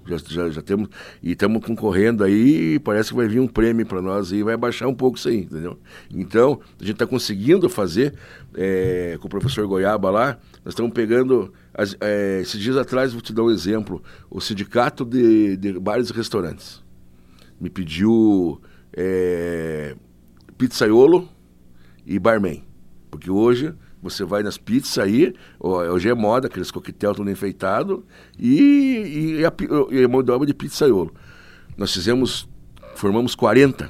[0.05, 0.89] Já, já, já temos.
[1.21, 4.87] E estamos concorrendo aí, parece que vai vir um prêmio para nós e vai baixar
[4.87, 5.79] um pouco isso aí, entendeu?
[6.11, 8.13] Então, a gente está conseguindo fazer
[8.53, 11.53] é, com o professor Goiaba lá, nós estamos pegando.
[11.73, 16.09] As, é, esses dias atrás, vou te dar um exemplo: o sindicato de, de bares
[16.09, 16.83] e restaurantes
[17.59, 19.95] me pediu é,
[20.57, 21.29] pizzaiolo
[22.05, 22.61] e barman.
[23.13, 28.03] Porque hoje você vai nas pizzas aí, hoje é moda, aqueles coquetel tudo enfeitado,
[28.39, 29.53] e, e, a,
[29.91, 31.13] e a mão de obra de pizzaiolo.
[31.77, 32.49] Nós fizemos,
[32.95, 33.87] formamos 40.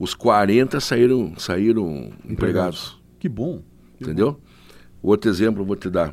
[0.00, 3.00] Os 40 saíram, saíram empregados.
[3.20, 3.62] Que bom.
[3.96, 4.32] Que Entendeu?
[4.32, 4.40] Bom.
[5.00, 6.12] Outro exemplo eu vou te dar.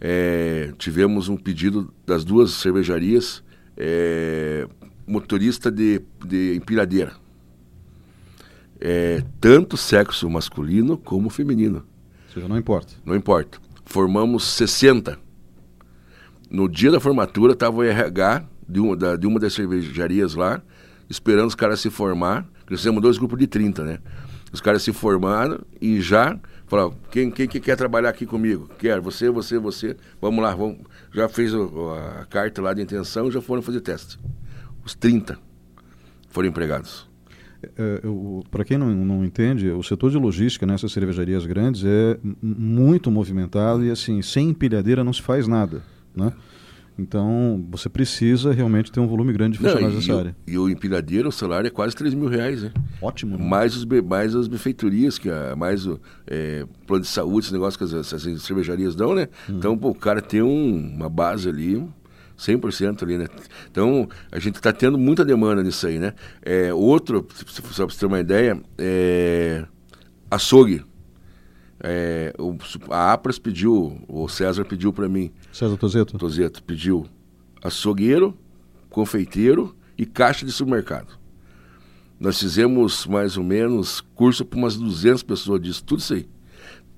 [0.00, 3.40] É, tivemos um pedido das duas cervejarias,
[3.76, 4.66] é,
[5.06, 7.12] motorista de, de empilhadeira.
[8.80, 11.84] É, tanto sexo masculino como feminino.
[12.28, 12.94] Ou seja, não importa.
[13.04, 13.58] Não importa.
[13.84, 15.18] Formamos 60.
[16.50, 20.62] No dia da formatura, estava o RH de uma, da, de uma das cervejarias lá,
[21.08, 22.48] esperando os caras se formar.
[22.68, 23.98] Nós fizemos dois grupos de 30, né?
[24.52, 28.68] Os caras se formaram e já falaram, quem, quem que quer trabalhar aqui comigo?
[28.78, 29.96] Quer, você, você, você.
[30.20, 30.78] Vamos lá, vamos.
[31.12, 34.18] Já fez o, a carta lá de intenção e já foram fazer teste.
[34.84, 35.38] Os 30
[36.30, 37.09] foram empregados.
[37.62, 38.02] É,
[38.50, 43.84] Para quem não, não entende, o setor de logística nessas cervejarias grandes é muito movimentado
[43.84, 45.82] e assim, sem empilhadeira não se faz nada,
[46.14, 46.32] né?
[47.00, 50.36] Então, você precisa realmente ter um volume grande de funcionários nessa área.
[50.46, 52.72] E o empilhadeiro, o salário é quase 3 mil reais, né?
[53.00, 53.38] Ótimo.
[53.38, 53.44] Né?
[53.44, 57.78] Mais, os, mais as benfeitorias, que é, mais o é, plano de saúde, esse negócio
[57.78, 59.28] que as, as cervejarias dão, né?
[59.48, 59.54] Hum.
[59.56, 61.82] Então, pô, o cara tem um, uma base ali
[62.40, 63.26] 100% ali, né?
[63.70, 66.14] Então, a gente está tendo muita demanda nisso aí, né?
[66.42, 69.64] É, outro, só para você ter uma ideia, é
[70.30, 70.82] açougue.
[71.82, 72.56] É, o,
[72.90, 75.30] a Apras pediu, o César pediu para mim.
[75.52, 76.18] César Tozeto?
[76.18, 77.06] Tozeto pediu
[77.62, 78.36] açougueiro,
[78.88, 81.18] confeiteiro e caixa de supermercado.
[82.18, 86.28] Nós fizemos mais ou menos curso para umas 200 pessoas disso, tudo isso aí.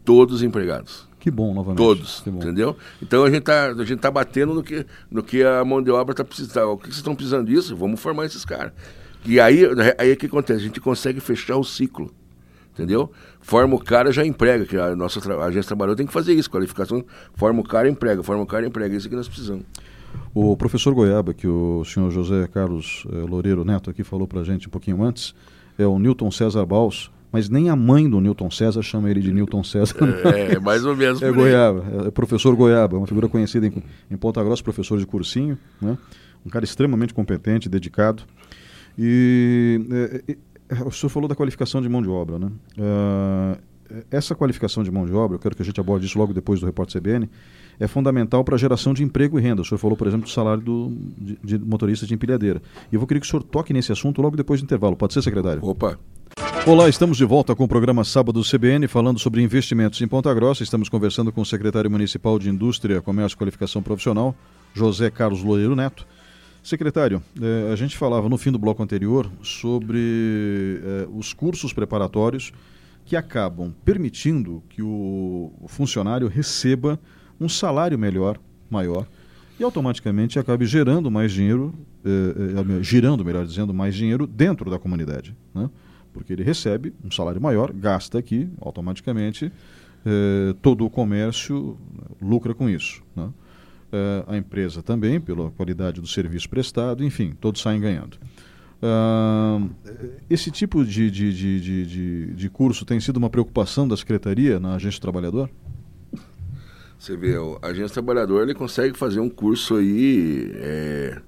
[0.04, 1.08] Todos empregados.
[1.22, 1.78] Que bom, novamente.
[1.78, 2.38] Todos, bom.
[2.38, 2.76] entendeu?
[3.00, 5.88] Então a gente está a gente tá batendo no que, no que a mão de
[5.88, 6.72] obra está precisando.
[6.72, 7.76] O que vocês estão precisando disso?
[7.76, 8.72] Vamos formar esses caras.
[9.24, 9.60] E aí,
[9.98, 10.58] aí o que acontece?
[10.58, 12.12] A gente consegue fechar o ciclo,
[12.74, 13.08] entendeu?
[13.40, 16.50] Forma o cara, já emprega, que a nossa a agência trabalhou tem que fazer isso,
[16.50, 17.04] qualificação,
[17.34, 19.64] forma o cara, emprega, forma o cara, emprega, é isso que nós precisamos.
[20.34, 24.44] O professor Goiaba, que o senhor José Carlos eh, Loureiro Neto aqui falou para a
[24.44, 25.36] gente um pouquinho antes,
[25.78, 29.32] é o Newton César Baus, mas nem a mãe do Newton César chama ele de
[29.32, 29.96] Newton César.
[30.32, 31.22] É, mais ou menos.
[31.22, 35.58] é Goiaba, é professor Goiaba, uma figura conhecida em, em Ponta Grossa, professor de cursinho,
[35.80, 35.96] né?
[36.44, 38.24] um cara extremamente competente, dedicado.
[38.98, 39.80] E
[40.28, 40.36] é,
[40.68, 42.50] é, o senhor falou da qualificação de mão de obra, né?
[42.78, 43.72] Uh,
[44.10, 46.60] essa qualificação de mão de obra, eu quero que a gente aborde isso logo depois
[46.60, 47.28] do repórter CBN,
[47.78, 49.62] é fundamental para a geração de emprego e renda.
[49.62, 52.62] O senhor falou, por exemplo, do salário do, de, de motorista de empilhadeira.
[52.90, 54.96] E eu vou querer que o senhor toque nesse assunto logo depois do intervalo.
[54.96, 55.62] Pode ser, secretário?
[55.64, 55.98] Opa!
[56.64, 60.62] Olá, estamos de volta com o programa Sábado CBN, falando sobre investimentos em Ponta Grossa.
[60.62, 64.32] Estamos conversando com o secretário municipal de Indústria, Comércio e Qualificação Profissional,
[64.72, 66.06] José Carlos Loureiro Neto.
[66.62, 69.98] Secretário, eh, a gente falava no fim do bloco anterior sobre
[70.84, 72.52] eh, os cursos preparatórios
[73.04, 76.96] que acabam permitindo que o funcionário receba
[77.40, 78.38] um salário melhor,
[78.70, 79.08] maior,
[79.58, 85.36] e automaticamente acabe gerando mais dinheiro, eh, girando, melhor dizendo, mais dinheiro dentro da comunidade.
[85.52, 85.68] Né?
[86.12, 89.50] Porque ele recebe um salário maior, gasta aqui, automaticamente,
[90.04, 91.78] eh, todo o comércio
[92.20, 93.02] lucra com isso.
[93.14, 93.30] Né?
[93.92, 98.18] Eh, a empresa também, pela qualidade do serviço prestado, enfim, todos saem ganhando.
[98.82, 99.70] Uh,
[100.28, 104.74] esse tipo de, de, de, de, de curso tem sido uma preocupação da Secretaria na
[104.74, 105.48] Agência do Trabalhador?
[106.98, 111.22] Você vê, a Agência do Trabalhador ele consegue fazer um curso aí, é,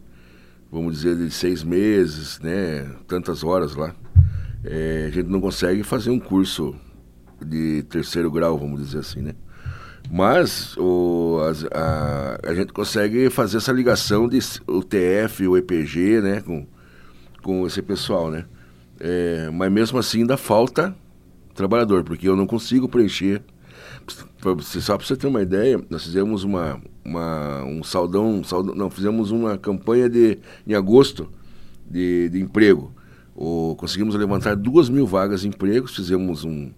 [0.71, 3.95] vamos dizer, de seis meses, né, tantas horas lá
[4.65, 6.75] é, a gente não consegue fazer um curso
[7.45, 9.35] de terceiro grau, vamos dizer assim, né?
[10.11, 11.39] Mas o,
[11.73, 16.67] a, a, gente consegue fazer essa ligação de o TF, o EPG, né, com,
[17.43, 18.45] com esse pessoal, né?
[19.01, 20.95] É, mas mesmo assim ainda falta
[21.55, 23.43] trabalhador, porque eu não consigo preencher.
[24.81, 29.31] Só para você ter uma ideia, nós fizemos uma, uma um saldão, saldão, não, fizemos
[29.31, 31.29] uma campanha de, em agosto
[31.91, 32.93] de, de emprego.
[33.35, 36.73] O, conseguimos levantar duas mil vagas de empregos, fizemos um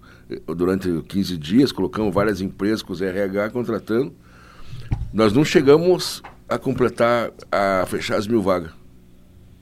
[0.57, 4.15] durante 15 dias, colocamos várias empresas com os RH contratando.
[5.13, 8.73] Nós não chegamos a completar, a fechar as mil vagas.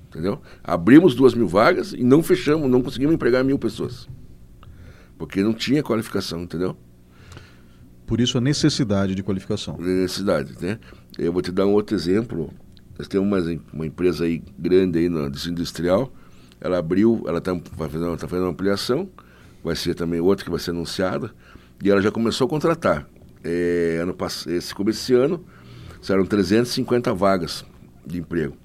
[0.08, 0.40] Entendeu?
[0.62, 4.08] Abrimos duas mil vagas e não fechamos, não conseguimos empregar mil pessoas.
[5.18, 6.76] Porque não tinha qualificação, entendeu?
[8.06, 9.76] Por isso a necessidade de qualificação.
[9.78, 10.78] Necessidade, né?
[11.18, 12.52] Eu vou te dar um outro exemplo.
[12.98, 16.12] nós temos uma, uma empresa aí grande aí no industrial,
[16.64, 19.06] ela abriu, ela está fazendo, tá fazendo uma ampliação,
[19.62, 21.30] vai ser também outra que vai ser anunciada,
[21.82, 23.06] e ela já começou a contratar.
[23.44, 25.44] É, ano, esse começo desse ano,
[26.00, 27.66] serão 350 vagas
[28.06, 28.56] de emprego.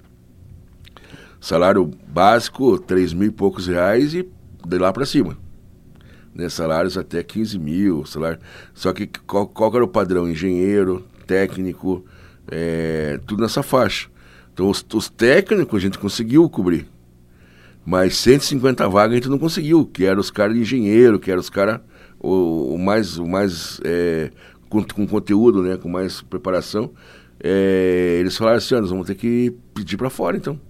[1.38, 4.26] Salário básico, 3 mil e poucos reais e
[4.66, 5.36] de lá para cima.
[6.34, 8.38] Né, salários até 15 mil, salário.
[8.72, 10.26] Só que qual, qual era o padrão?
[10.26, 12.02] Engenheiro, técnico,
[12.50, 14.08] é, tudo nessa faixa.
[14.54, 16.86] Então os, os, técnicos a gente conseguiu cobrir.
[17.84, 21.40] Mas 150 vagas a gente não conseguiu, que eram os caras de engenheiro, que eram
[21.40, 21.80] os caras
[22.18, 24.30] o, o, mais, o mais é,
[24.68, 26.90] com, com, conteúdo, né, com mais preparação.
[27.42, 30.60] É, eles falaram assim, nós vamos ter que pedir para fora então.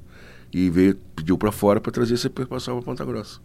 [0.53, 3.40] E veio, pediu para fora para trazer esse pessoal para Ponta Grossa.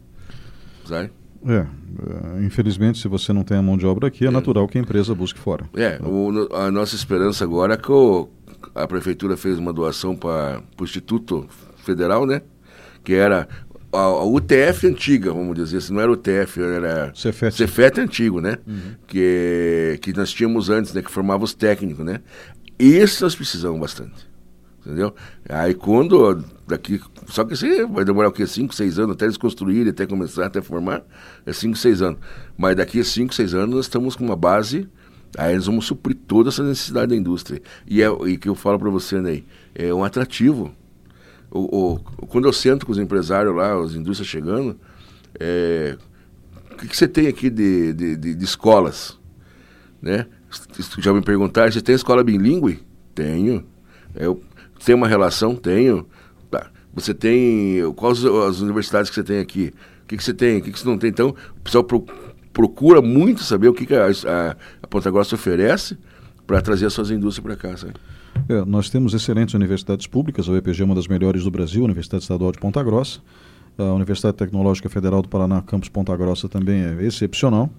[0.86, 1.12] Sabe?
[1.48, 4.32] É, é, infelizmente, se você não tem a mão de obra aqui, é, é.
[4.32, 5.70] natural que a empresa busque fora.
[5.76, 8.30] É, o, a nossa esperança agora é que o,
[8.74, 11.48] a prefeitura fez uma doação para o Instituto
[11.78, 12.42] Federal, né?
[13.06, 13.48] Que era
[13.94, 18.58] a, a, UTF antiga, vamos dizer assim, não era UTF, era Cefet, Cefet antigo, né?
[18.68, 18.96] Uhum.
[19.08, 21.02] Que, que nós tínhamos antes, né?
[21.02, 22.20] Que formava os técnicos, né?
[22.78, 24.28] Isso nós precisamos bastante.
[24.86, 25.16] Entendeu?
[25.48, 27.02] Aí quando daqui.
[27.28, 28.46] Só que isso vai demorar o quê?
[28.46, 31.04] 5, 6 anos até eles construírem, até começar, até formar.
[31.46, 32.20] É 5, 6 anos.
[32.58, 34.88] Mas daqui a 5, 6 anos nós estamos com uma base.
[35.38, 37.62] Aí eles vão suprir toda essa necessidade da indústria.
[37.88, 40.74] E é e que eu falo para você, Ney, é um atrativo.
[41.56, 44.78] O, o, quando eu sento com os empresários lá, as indústrias chegando,
[45.40, 45.98] é,
[46.70, 49.18] o que, que, você tem aqui de, de, de, de escolas?
[50.02, 50.26] Né?
[51.00, 52.84] Já me perguntaram, você tem escola bilíngue?
[53.14, 53.66] Tenho.
[54.14, 54.44] Eu
[54.84, 55.56] tenho uma relação?
[55.56, 56.06] Tenho.
[56.52, 56.70] Tá.
[56.94, 57.82] Você tem.
[57.94, 59.74] Quais as universidades que você tem aqui?
[60.04, 60.58] O que, que você tem?
[60.58, 61.10] O que, que você não tem?
[61.10, 62.06] Então, o pessoal pro,
[62.52, 65.98] procura muito saber o que, que a, a, a Ponta Grossa oferece
[66.46, 67.78] para trazer as suas indústrias para cá.
[67.78, 67.94] Sabe?
[68.48, 71.86] É, nós temos excelentes universidades públicas, a UEPG é uma das melhores do Brasil, a
[71.86, 73.20] Universidade Estadual de Ponta Grossa.
[73.78, 77.70] A Universidade Tecnológica Federal do Paraná, campus Ponta Grossa, também é excepcional.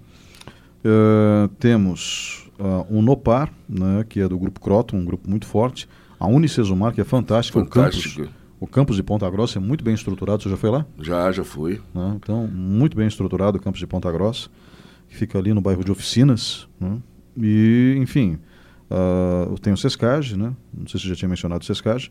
[0.85, 5.87] Uh, temos uh, o NOPAR, né, que é do Grupo Croton, um grupo muito forte.
[6.19, 7.59] A Unicesumar, que é fantástica.
[7.59, 8.21] Fantástico.
[8.21, 10.43] O campus, o campus de Ponta Grossa é muito bem estruturado.
[10.43, 10.85] Você já foi lá?
[10.99, 11.81] Já, já fui.
[11.93, 12.13] Né?
[12.15, 14.49] Então, muito bem estruturado o campus de Ponta Grossa,
[15.09, 16.67] que fica ali no bairro de Oficinas.
[16.79, 16.97] Né?
[17.37, 18.39] E, enfim,
[18.91, 20.53] uh, tem o SESCAG, né?
[20.73, 22.09] não sei se já tinha mencionado o SESCAG,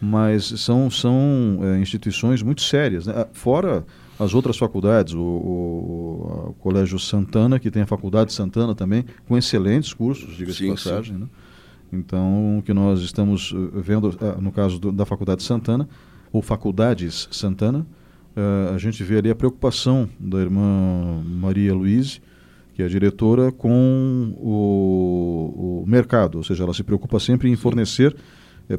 [0.00, 3.06] mas são, são é, instituições muito sérias.
[3.06, 3.14] Né?
[3.16, 3.84] Ah, fora
[4.18, 9.36] as outras faculdades, o, o, o, Colégio Santana, que tem a Faculdade Santana também, com
[9.36, 11.14] excelentes cursos, diga-se de passagem.
[11.14, 11.20] Sim.
[11.22, 11.28] Né?
[11.92, 15.88] Então, o que nós estamos eh, vendo, eh, no caso do, da Faculdade Santana,
[16.32, 17.86] ou Faculdades Santana,
[18.36, 22.20] uh, a gente vê ali a preocupação da irmã Maria Luiz,
[22.78, 28.14] que é diretora, com o, o, mercado, ou seja, ela se preocupa sempre em fornecer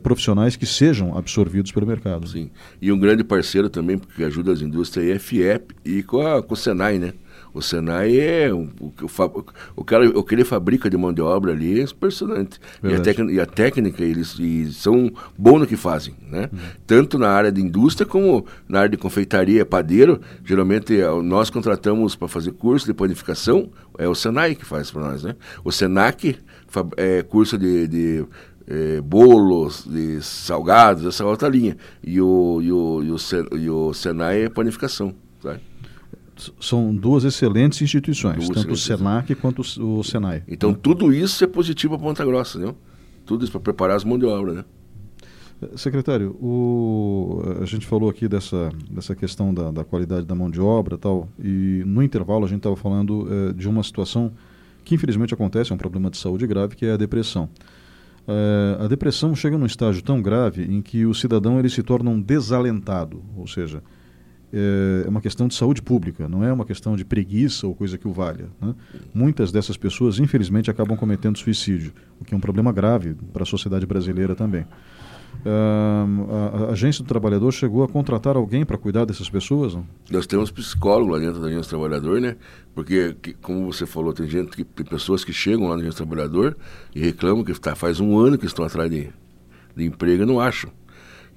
[0.02, 2.26] profissionais que sejam absorvidos pelo mercado.
[2.26, 2.50] Sim,
[2.82, 6.42] e um grande parceiro também, que ajuda as indústrias, é a FIEP e com, a,
[6.42, 7.12] com o Senai, né?
[7.54, 9.44] O Senai é o, o,
[9.76, 12.60] o, cara, o que ele fabrica de mão de obra ali é impressionante.
[12.84, 16.50] E a, e a, técnica, eles e são bons no que fazem, né?
[16.52, 16.60] Uhum.
[16.86, 20.22] Tanto na área de indústria como na área de confeitaria, padeiro.
[20.46, 25.02] Geralmente é, nós contratamos para fazer curso de panificação, é o Senai que faz para
[25.02, 25.36] nós, né?
[25.64, 26.38] O Senac
[26.98, 28.26] é curso de, de
[28.68, 31.76] é, bolos, de salgados, essa outra linha.
[32.04, 35.60] E o, e o, e o, e o Senai é panificação, sabe?
[36.60, 40.44] São duas excelentes instituições, duas tanto o SENAC quanto o SENAI.
[40.48, 42.74] Então, tudo isso é positivo para Ponta Grossa, né?
[43.26, 44.66] Tudo isso para preparar as mãos de obra, né?
[45.76, 50.62] Secretário, o, a gente falou aqui dessa, dessa questão da, da qualidade da mão de
[50.62, 54.32] obra tal, e no intervalo a gente estava falando eh, de uma situação
[54.86, 57.50] que infelizmente acontece, é um problema de saúde grave, que é a depressão.
[58.26, 62.10] Eh, a depressão chega num estágio tão grave em que o cidadão ele se torna
[62.10, 63.84] um desalentado, ou seja,
[64.54, 67.98] é, é uma questão de saúde pública, não é uma questão de preguiça ou coisa
[67.98, 68.48] que o valha.
[68.62, 68.74] Né?
[69.14, 73.46] Muitas dessas pessoas, infelizmente, acabam cometendo suicídio, o que é um problema grave para a
[73.46, 74.66] sociedade brasileira também.
[75.46, 79.74] Uh, a, a, agência do trabalhador chegou a contratar alguém para cuidar dessas pessoas?
[79.74, 79.88] Não?
[80.12, 82.36] Nós temos psicólogo lá dentro da agência do trabalhador, né?
[82.76, 86.04] Porque, que, como você falou, tem gente, que, tem pessoas que chegam lá na agência
[86.04, 86.58] do trabalhador
[86.94, 89.10] e reclamam que tá, faz um ano que estão atrás de,
[89.76, 90.72] de emprego e não acham.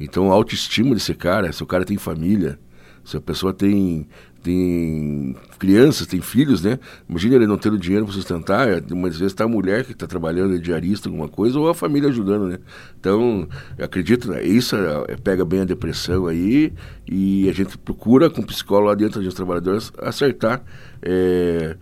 [0.01, 2.59] Então, a autoestima desse cara, se o cara tem família,
[3.05, 4.07] se a pessoa tem,
[4.43, 6.79] tem crianças, tem filhos, né?
[7.09, 10.07] Imagina ele não tendo dinheiro para sustentar, é, muitas vezes está a mulher que está
[10.07, 12.59] trabalhando, é diarista, alguma coisa, ou a família ajudando, né?
[12.99, 14.43] Então, acredito, né?
[14.45, 16.73] isso é, pega bem a depressão aí
[17.09, 20.62] e a gente procura com o psicólogo lá dentro dos trabalhadores acertar
[21.03, 21.77] é,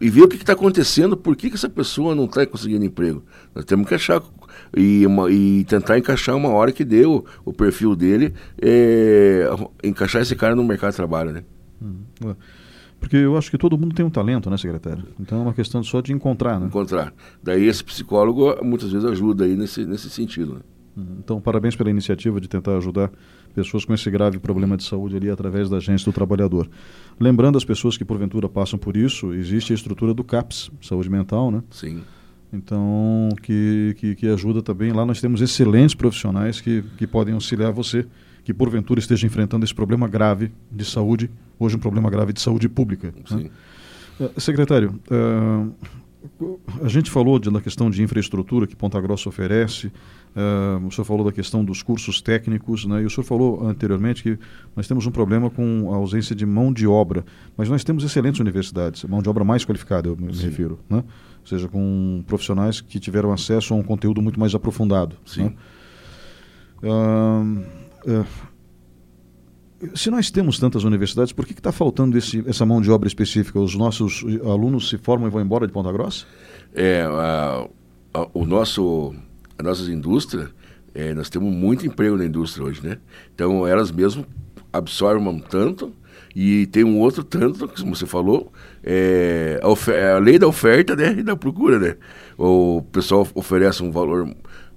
[0.00, 3.22] e ver o que está acontecendo, por que, que essa pessoa não está conseguindo emprego.
[3.54, 4.22] Nós temos que achar
[4.76, 9.48] e, uma, e tentar encaixar uma hora que deu o perfil dele, é,
[9.82, 11.44] encaixar esse cara no mercado de trabalho, né?
[11.80, 12.34] Hum,
[12.98, 15.04] porque eu acho que todo mundo tem um talento, né, secretário?
[15.20, 16.66] Então é uma questão só de encontrar, né?
[16.66, 17.12] Encontrar.
[17.42, 20.54] Daí esse psicólogo muitas vezes ajuda aí nesse, nesse sentido.
[20.54, 20.60] Né?
[21.18, 23.10] Então, parabéns pela iniciativa de tentar ajudar
[23.54, 26.68] pessoas com esse grave problema de saúde ali através da agência do trabalhador.
[27.20, 31.50] Lembrando as pessoas que porventura passam por isso, existe a estrutura do CAPS, saúde mental,
[31.50, 31.62] né?
[31.70, 32.02] Sim.
[32.52, 34.92] Então, que, que, que ajuda também.
[34.92, 38.06] Lá nós temos excelentes profissionais que, que podem auxiliar você,
[38.44, 42.68] que porventura esteja enfrentando esse problema grave de saúde, hoje um problema grave de saúde
[42.68, 43.08] pública.
[43.08, 43.22] Né?
[43.26, 43.50] Sim.
[44.18, 44.30] Né?
[44.38, 45.74] secretário, uh,
[46.82, 49.92] a gente falou de, da questão de infraestrutura que Ponta Grossa oferece,
[50.36, 54.22] uh, o senhor falou da questão dos cursos técnicos, né, e o senhor falou anteriormente
[54.22, 54.38] que
[54.76, 57.24] nós temos um problema com a ausência de mão de obra,
[57.56, 60.98] mas nós temos excelentes universidades, mão de obra mais qualificada, eu me, me refiro, né?
[61.40, 65.16] ou seja, com profissionais que tiveram acesso a um conteúdo muito mais aprofundado.
[65.24, 65.44] Sim.
[65.44, 65.54] Né?
[66.82, 68.26] Uh, uh,
[69.94, 73.60] se nós temos tantas universidades, por que está faltando esse, essa mão de obra específica?
[73.60, 76.24] Os nossos alunos se formam e vão embora de Ponta Grossa?
[76.74, 77.06] É,
[78.32, 79.14] o nosso,
[79.58, 80.48] as nossas indústrias,
[80.94, 82.98] é, nós temos muito emprego na indústria hoje, né?
[83.34, 84.26] Então, elas mesmo
[84.72, 85.92] absorvem tanto
[86.34, 91.16] e tem um outro tanto, como você falou, é, a, a, lei da oferta né,
[91.18, 91.96] e da procura, né?
[92.38, 94.28] O pessoal oferece um valor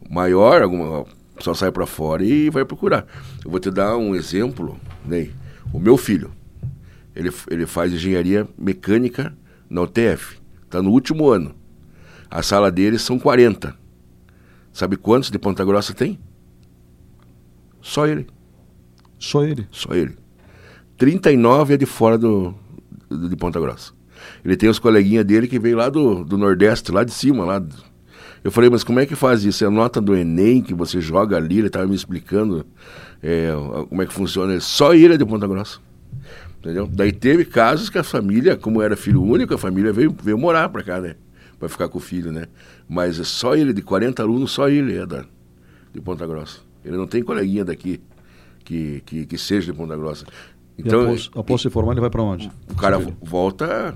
[0.09, 1.05] maior, alguma,
[1.39, 3.05] só sai para fora e vai procurar.
[3.43, 5.31] Eu vou te dar um exemplo, Ney.
[5.71, 6.31] O meu filho,
[7.15, 9.33] ele, ele faz engenharia mecânica
[9.69, 10.39] na UTF.
[10.65, 11.53] Está no último ano.
[12.29, 13.75] A sala dele são 40.
[14.71, 16.19] Sabe quantos de Ponta Grossa tem?
[17.81, 18.27] Só ele.
[19.17, 19.67] Só ele?
[19.71, 20.17] Só ele.
[20.97, 22.53] 39 é de fora do,
[23.09, 23.93] do de Ponta Grossa.
[24.43, 27.63] Ele tem os coleguinhas dele que veio lá do, do Nordeste, lá de cima, lá
[28.43, 29.63] eu falei, mas como é que faz isso?
[29.63, 32.65] É a nota do Enem que você joga ali, ele estava me explicando
[33.21, 33.51] é,
[33.89, 34.59] como é que funciona.
[34.59, 35.79] Só ele é de Ponta Grossa.
[36.59, 36.87] Entendeu?
[36.87, 40.69] Daí teve casos que a família, como era filho único, a família veio, veio morar
[40.69, 41.15] para cá, né?
[41.59, 42.45] Para ficar com o filho, né?
[42.87, 45.25] Mas é só ele, de 40 alunos, só ele é da,
[45.93, 46.59] de Ponta Grossa.
[46.83, 47.99] Ele não tem coleguinha daqui
[48.63, 50.25] que, que, que seja de Ponta Grossa.
[50.77, 52.49] Então, e após, após se formar, ele vai para onde?
[52.71, 53.93] O cara volta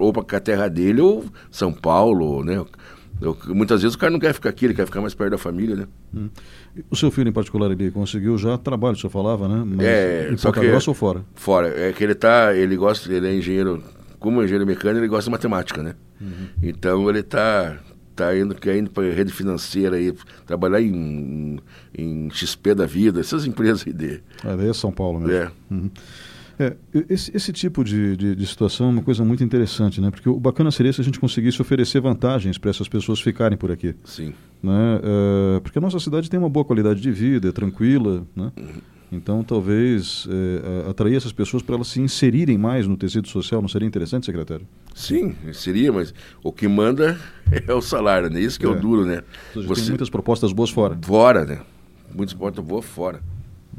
[0.00, 2.64] ou para a terra dele ou São Paulo, né?
[3.20, 5.38] Eu, muitas vezes o cara não quer ficar aqui, ele quer ficar mais perto da
[5.38, 5.86] família, né?
[6.14, 6.28] Hum.
[6.90, 9.62] O seu filho em particular, ele conseguiu já trabalho, o senhor falava, né?
[9.64, 11.24] Mas é, em só que, Grossa ou fora?
[11.34, 11.68] Fora.
[11.68, 13.82] É que ele tá, ele gosta, ele é engenheiro,
[14.22, 15.94] como engenheiro mecânico, ele gosta de matemática, né?
[16.20, 16.48] Uhum.
[16.62, 17.78] Então ele tá
[18.14, 20.12] tá indo, quer indo para rede financeira aí,
[20.46, 21.58] trabalhar em,
[21.96, 24.20] em, em, XP da vida, essas empresas aí de.
[24.44, 25.34] É, daí é São Paulo mesmo.
[25.34, 25.50] É.
[25.70, 25.90] Uhum.
[26.58, 26.76] É,
[27.08, 30.10] esse, esse tipo de, de, de, situação é uma coisa muito interessante, né?
[30.10, 33.72] Porque o bacana seria se a gente conseguisse oferecer vantagens para essas pessoas ficarem por
[33.72, 33.94] aqui.
[34.04, 34.34] Sim.
[34.62, 35.00] Né?
[35.02, 38.52] É, porque a nossa cidade tem uma boa qualidade de vida, é tranquila, né?
[38.56, 38.80] Uhum.
[39.12, 43.68] Então, talvez é, atrair essas pessoas para elas se inserirem mais no tecido social não
[43.68, 44.66] seria interessante, secretário?
[44.94, 47.20] Sim, seria, mas o que manda
[47.68, 48.40] é o salário, né?
[48.40, 49.22] Isso que é, é o duro, né?
[49.54, 50.98] Você tem muitas propostas boas fora.
[51.02, 51.60] Fora, né?
[52.14, 53.22] Muitas propostas boas fora.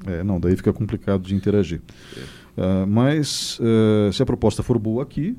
[0.06, 1.82] É, não, daí fica complicado de interagir.
[2.16, 2.22] É.
[2.62, 5.36] Uh, mas uh, se a proposta for boa aqui,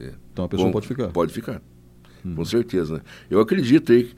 [0.00, 0.12] é.
[0.32, 1.08] então a pessoa Bom, pode ficar.
[1.08, 1.62] Pode ficar,
[2.24, 2.34] hum.
[2.34, 2.94] com certeza.
[2.94, 3.00] Né?
[3.30, 4.10] Eu acredito aí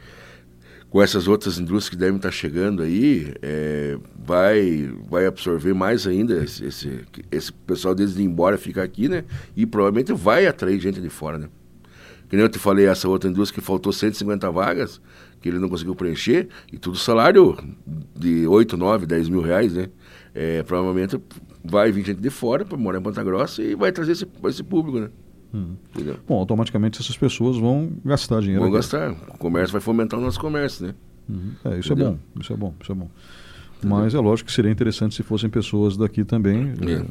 [0.91, 6.43] com essas outras indústrias que devem estar chegando aí, é, vai, vai absorver mais ainda
[6.43, 9.25] esse, esse, esse pessoal deles de ir embora ficar aqui, né?
[9.55, 11.49] E provavelmente vai atrair gente de fora, né?
[12.29, 15.01] Que nem eu te falei, essa outra indústria que faltou 150 vagas,
[15.41, 17.57] que ele não conseguiu preencher, e tudo salário
[18.17, 19.89] de 8, 9, 10 mil reais, né?
[20.35, 21.21] É, provavelmente
[21.65, 24.63] vai vir gente de fora para morar em Ponta Grossa e vai trazer esse, esse
[24.63, 25.11] público, né?
[25.53, 25.75] Hum.
[26.27, 28.61] Bom, automaticamente essas pessoas vão gastar dinheiro.
[28.61, 28.77] Vão aqui.
[28.77, 29.13] gastar.
[29.35, 30.95] O comércio vai fomentar o nosso comércio, né?
[31.29, 31.53] Uhum.
[31.65, 32.09] É, isso Entendeu?
[32.09, 33.11] é bom, isso é bom, isso é bom.
[33.83, 36.73] Mas é lógico que seria interessante se fossem pessoas daqui também.
[36.81, 36.85] É.
[36.85, 37.07] Né?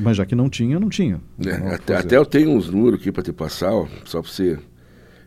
[0.00, 1.18] Mas já que não tinha, não tinha.
[1.44, 4.58] É, até, até, eu tenho uns números aqui para te passar, ó, só para você.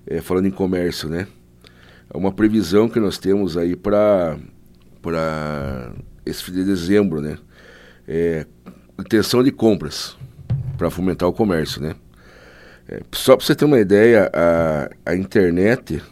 [0.05, 1.27] É, falando em comércio, né?
[2.13, 4.37] É uma previsão que nós temos aí para
[6.25, 7.37] esse de dezembro, né?
[8.07, 8.45] é,
[8.99, 10.17] intenção de compras
[10.77, 11.95] para fomentar o comércio, né?
[12.91, 16.03] É, só para você ter uma ideia, a, a internet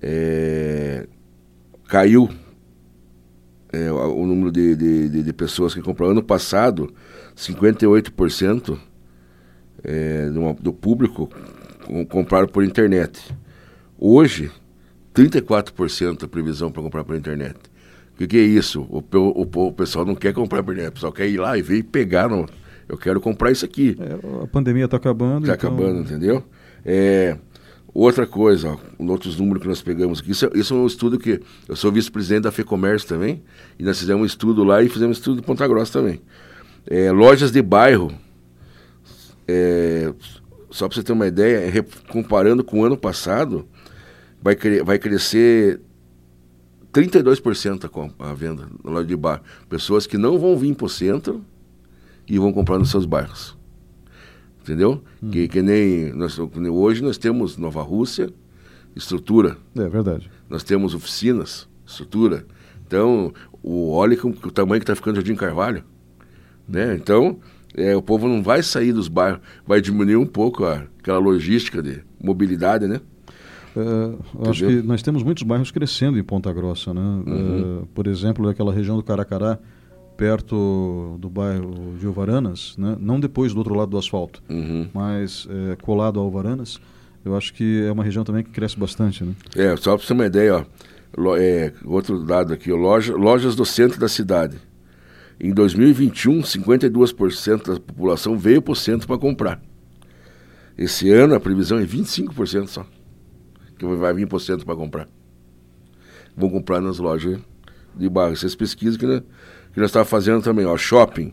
[0.00, 1.06] é,
[1.86, 2.30] caiu
[3.70, 6.12] é, o número de, de, de, pessoas que compraram.
[6.12, 6.92] Ano passado,
[7.36, 8.78] 58%
[9.84, 11.28] é, do, do público
[12.08, 13.20] compraram por internet.
[13.98, 14.50] Hoje,
[15.14, 17.56] 34% a previsão para comprar por internet.
[18.14, 18.82] O que, que, é isso?
[18.88, 21.62] O, o, o, pessoal não quer comprar por internet, o pessoal quer ir lá e
[21.62, 22.48] ver e pegar no,
[22.88, 23.96] Eu quero comprar isso aqui.
[24.00, 25.44] É, a pandemia está acabando.
[25.44, 25.70] Está então...
[25.70, 26.42] acabando, entendeu?
[26.84, 27.36] É,
[27.92, 31.18] outra coisa, ó, outros números que nós pegamos aqui, isso, é, isso é um estudo
[31.18, 33.42] que eu sou vice-presidente da FEComércio também,
[33.78, 36.20] e nós fizemos um estudo lá e fizemos um estudo de Ponta Grossa também.
[36.86, 38.12] É, lojas de bairro,
[39.46, 40.12] é,
[40.70, 43.66] só para você ter uma ideia, comparando com o ano passado,
[44.40, 45.80] vai, cre vai crescer
[46.92, 49.42] 32% a, a venda na loja de bairro.
[49.68, 51.44] Pessoas que não vão vir para o centro
[52.28, 53.56] e vão comprar nos seus bairros.
[54.60, 55.02] Entendeu?
[55.22, 55.30] Hum.
[55.30, 58.30] Que, que nem nós, hoje nós temos Nova Rússia,
[58.94, 59.56] estrutura.
[59.76, 60.30] É verdade.
[60.48, 62.46] Nós temos oficinas, estrutura.
[62.86, 65.84] Então, o, olha que, o tamanho que está ficando o Jardim Carvalho.
[66.68, 66.94] Né?
[66.94, 67.38] Então,
[67.74, 71.82] é, o povo não vai sair dos bairros, vai diminuir um pouco a, aquela logística
[71.82, 73.00] de mobilidade, né?
[73.76, 77.00] Uh, acho que nós temos muitos bairros crescendo em Ponta Grossa, né?
[77.00, 77.82] Uhum.
[77.82, 79.58] Uh, por exemplo, naquela região do Caracará,
[80.18, 82.94] perto do bairro de Alvaranas, né?
[83.00, 84.86] não depois do outro lado do asfalto, uhum.
[84.92, 86.78] mas é, colado a Alvaranas,
[87.24, 89.24] eu acho que é uma região também que cresce bastante.
[89.24, 89.32] Né?
[89.56, 90.66] É, só para você ter uma ideia,
[91.16, 94.58] ó, é, outro dado aqui, loja, lojas do centro da cidade.
[95.40, 99.62] Em 2021, 52% da população veio para o centro para comprar.
[100.76, 102.84] Esse ano a previsão é 25% só
[103.78, 105.08] que vai vir para o centro para comprar.
[106.36, 107.38] Vão comprar nas lojas
[107.94, 108.32] de bairro.
[108.32, 109.22] Essas pesquisas que, né,
[109.72, 111.32] que nós estávamos fazendo também, ó, shopping.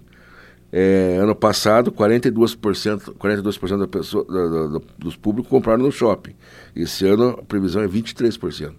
[0.72, 6.36] É, ano passado, 42%, 42% da pessoa, da, da, dos públicos compraram no shopping.
[6.76, 8.74] Esse ano a previsão é 23%.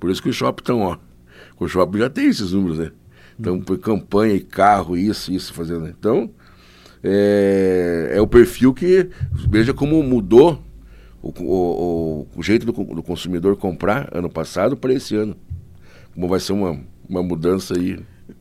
[0.00, 0.96] Por isso que o shopping estão, ó.
[1.58, 2.90] O shopping já tem esses números, né?
[3.38, 5.88] Então, por campanha e carro, isso, isso fazendo.
[5.88, 6.30] Então,
[7.02, 9.10] é, é o perfil que,
[9.48, 10.62] veja como mudou
[11.22, 15.36] o, o, o jeito do, do, consumidor comprar ano passado para esse ano.
[16.14, 17.98] Como vai ser uma, uma mudança aí.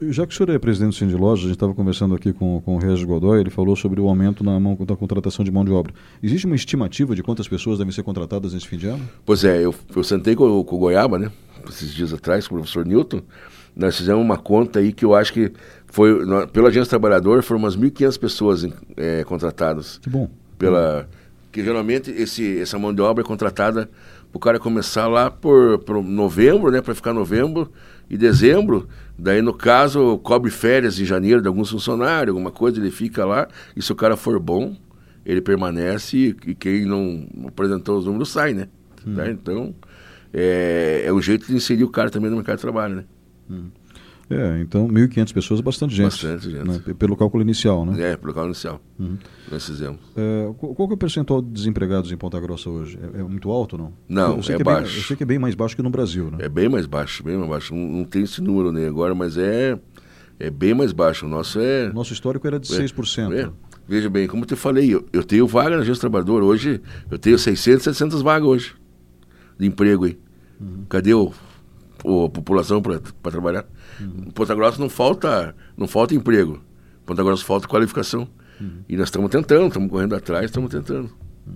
[0.10, 2.62] Já que o senhor é presidente do Cindy Lojas, a gente estava conversando aqui com,
[2.62, 5.66] com o Regis Godoy, ele falou sobre o aumento na mão, da contratação de mão
[5.66, 5.94] de obra.
[6.22, 9.08] Existe uma estimativa de quantas pessoas devem ser contratadas nesse fim de ano?
[9.26, 11.32] Pois é, eu, eu sentei com, com o Goiaba, né,
[11.68, 13.22] esses dias atrás, com o professor Newton,
[13.76, 15.52] nós fizemos uma conta aí que eu acho que
[15.88, 16.14] foi,
[16.52, 19.98] pela Agência Trabalhador, foram umas 1.500 pessoas é, contratadas.
[19.98, 20.30] Que bom.
[20.58, 21.10] Pela...
[21.54, 23.90] Que geralmente esse, essa mão de obra é contratada
[24.32, 26.82] para o cara começar lá por, por novembro, né?
[26.82, 27.72] Para ficar novembro
[28.10, 28.90] e dezembro.
[29.18, 33.48] Daí, no caso, cobre férias em janeiro de alguns funcionários, alguma coisa, ele fica lá.
[33.76, 34.76] E se o cara for bom,
[35.24, 38.68] ele permanece e, quem não apresentou os números sai, né?
[39.06, 39.16] Hum.
[39.16, 39.30] Tá?
[39.30, 39.76] Então,
[40.34, 43.04] é, é um jeito de inserir o cara também no mercado de trabalho, né?
[43.50, 43.66] Hum.
[44.30, 46.12] É, então 1.500 pessoas é bastante gente.
[46.12, 46.68] Bastante gente.
[46.68, 46.94] Né?
[46.98, 48.12] Pelo cálculo inicial, né?
[48.12, 48.82] É, pelo cálculo inicial.
[48.98, 49.18] Uhum.
[49.52, 50.00] Nós fizemos.
[50.16, 52.98] É, qual que é o percentual de desempregados em Ponta Grossa hoje?
[53.14, 53.94] É, é muito alto ou não?
[54.08, 54.88] Não, é, é baixo.
[54.92, 56.38] Bem, eu sei que é bem mais baixo que no Brasil, né?
[56.42, 57.76] É bem mais baixo, bem mais baixo.
[57.76, 59.78] Não, não tem esse número nem agora, mas é,
[60.40, 61.26] é bem mais baixo.
[61.26, 61.90] O nosso é...
[61.90, 63.34] O nosso histórico era de é, 6%.
[63.34, 63.50] É.
[63.88, 67.20] Veja bem, como eu te falei, eu, eu tenho vaga na Agência Trabalhador hoje, eu
[67.20, 68.76] tenho 600, 700 vagas hoje
[69.60, 70.18] de emprego aí.
[70.60, 70.86] Uhum.
[70.88, 71.32] Cadê o,
[72.04, 73.66] o, a população para trabalhar?
[74.00, 74.32] Uhum.
[74.34, 76.62] Ponta Grossa não falta, não falta emprego.
[77.06, 78.28] Ponta Grossa falta qualificação.
[78.60, 78.84] Uhum.
[78.88, 81.10] E nós estamos tentando, estamos correndo atrás, estamos tentando.
[81.46, 81.54] Uhum.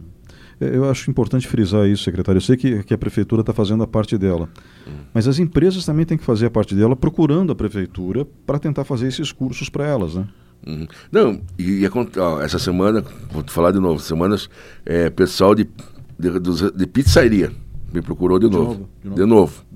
[0.59, 2.37] É, eu acho importante frisar isso, secretário.
[2.37, 4.49] Eu sei que, que a prefeitura está fazendo a parte dela,
[4.85, 4.93] uhum.
[5.13, 8.83] mas as empresas também têm que fazer a parte dela, procurando a prefeitura para tentar
[8.83, 10.27] fazer esses cursos para elas, né?
[10.65, 10.87] Uhum.
[11.11, 14.49] Não, e, e ó, essa semana, vou te falar de novo, semanas,
[14.85, 15.69] é, pessoal de,
[16.17, 17.51] de, de, de pizzaria
[17.93, 18.89] me procurou de, de novo, novo.
[19.01, 19.15] De novo.
[19.15, 19.67] De novo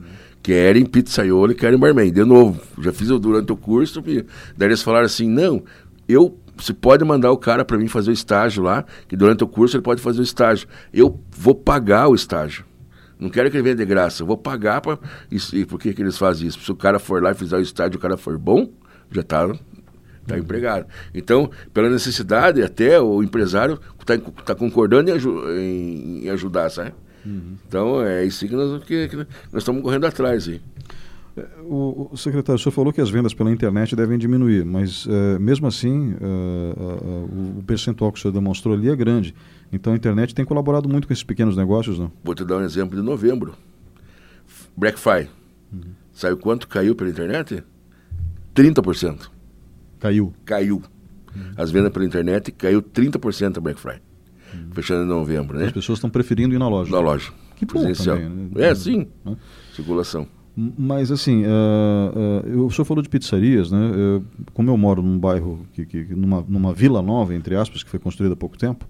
[0.41, 2.11] querem pizzaiolo e querem barman.
[2.11, 5.63] De novo, já fiz durante o curso, daí eles falaram assim, não,
[6.07, 9.47] eu você pode mandar o cara para mim fazer o estágio lá, que durante o
[9.47, 10.67] curso ele pode fazer o estágio.
[10.93, 12.65] Eu vou pagar o estágio.
[13.19, 14.99] Não quero que ele venha de graça, eu vou pagar para.
[15.31, 16.59] E por que, que eles fazem isso?
[16.59, 18.71] Se o cara for lá e fizer o estágio, o cara for bom,
[19.11, 19.47] já está
[20.27, 20.87] tá empregado.
[21.13, 26.93] Então, pela necessidade, até o empresário está tá concordando em, em ajudar, sabe?
[27.25, 27.55] Uhum.
[27.67, 30.47] Então é isso que nós, que, que nós estamos correndo atrás.
[30.47, 30.61] Aí.
[31.37, 35.05] É, o, o, secretário, o senhor falou que as vendas pela internet devem diminuir, mas
[35.05, 39.33] uh, mesmo assim uh, uh, o percentual que o senhor demonstrou ali é grande.
[39.71, 42.11] Então a internet tem colaborado muito com esses pequenos negócios, não?
[42.23, 43.55] Vou te dar um exemplo de novembro.
[44.75, 45.29] Black Friday.
[45.71, 45.91] Uhum.
[46.11, 47.63] Sabe quanto caiu pela internet?
[48.53, 49.29] 30%.
[49.99, 50.33] Caiu?
[50.43, 50.81] Caiu.
[51.33, 51.53] Uhum.
[51.55, 54.10] As vendas pela internet caiu 30% a Black Friday
[54.71, 55.65] fechando em novembro, né?
[55.65, 56.91] As pessoas estão preferindo ir na loja.
[56.91, 57.31] Na loja.
[57.55, 58.17] Que bom presencial.
[58.17, 58.69] também, né?
[58.69, 59.07] É, sim.
[59.23, 59.37] Né?
[59.75, 60.27] Circulação.
[60.55, 63.79] Mas assim, uh, uh, o senhor falou de pizzarias, né?
[63.79, 64.23] Uh,
[64.53, 67.99] como eu moro num bairro, que, que, numa, numa vila nova, entre aspas, que foi
[67.99, 68.85] construída há pouco tempo,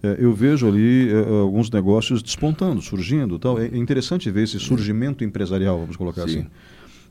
[0.00, 1.08] eu vejo ali
[1.42, 3.58] alguns negócios despontando, surgindo tal.
[3.58, 6.40] É interessante ver esse surgimento empresarial, vamos colocar Sim.
[6.40, 6.46] assim.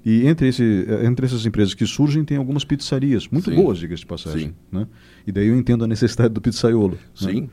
[0.06, 3.58] E entre, esse, entre essas empresas que surgem, tem algumas pizzarias, muito Sim.
[3.58, 4.48] boas, diga-se de passagem.
[4.48, 4.54] Sim.
[4.72, 4.88] Né?
[5.26, 6.94] E daí eu entendo a necessidade do pizzaiolo.
[6.94, 7.00] Né?
[7.14, 7.42] Sim.
[7.42, 7.48] Né?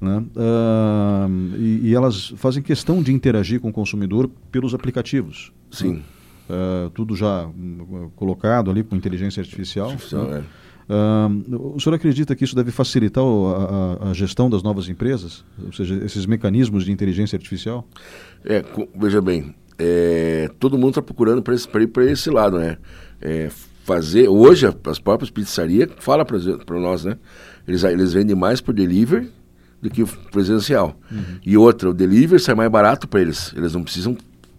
[0.00, 0.18] Né?
[0.36, 5.52] Uh, e, e, elas fazem questão de interagir com o consumidor pelos aplicativos.
[5.70, 6.02] Sim.
[6.48, 9.90] Uh, tudo já uh, colocado ali com inteligência artificial.
[9.90, 10.44] artificial né?
[10.88, 11.56] é.
[11.56, 15.44] o senhor acredita que isso deve facilitar a, a, a, gestão das novas empresas?
[15.64, 17.88] Ou seja, esses mecanismos de inteligência artificial?
[18.44, 18.62] É,
[18.94, 22.76] veja bem, é, todo mundo está procurando para ir para esse lado, né?
[23.20, 23.48] É,
[23.82, 27.16] fazer hoje as próprias pizzarias fala para nós, né?
[27.66, 29.30] Eles, eles vendem mais por delivery
[29.80, 30.98] do que o presencial.
[31.10, 31.38] Uhum.
[31.44, 33.52] E outra, o delivery sai mais barato para eles.
[33.56, 34.16] Eles não precisam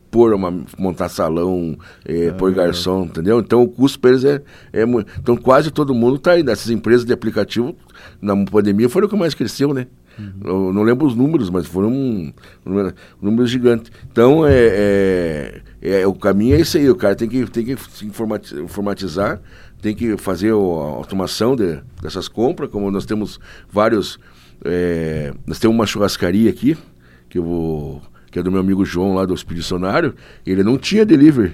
[0.09, 3.05] pôr uma, montar salão, é, ah, pôr garçom, é.
[3.05, 3.39] entendeu?
[3.39, 4.41] Então o custo para eles é,
[4.71, 5.11] é muito.
[5.19, 6.43] Então quase todo mundo está aí.
[6.43, 7.75] Nessas empresas de aplicativo,
[8.21, 9.87] na pandemia, foram o que mais cresceu, né?
[10.17, 10.73] Uhum.
[10.73, 12.33] Não lembro os números, mas foram um,
[12.65, 12.91] um
[13.21, 13.91] número gigante.
[14.11, 16.89] Então, é, é, é, o caminho é esse aí.
[16.89, 19.39] O cara tem que, tem que se informatizar,
[19.79, 23.39] tem que fazer a automação de, dessas compras, como nós temos
[23.71, 24.17] vários
[24.65, 26.77] é, nós temos uma churrascaria aqui,
[27.29, 28.01] que, eu vou,
[28.31, 30.13] que é do meu amigo João, lá do Expedicionário,
[30.45, 31.53] ele não tinha delivery.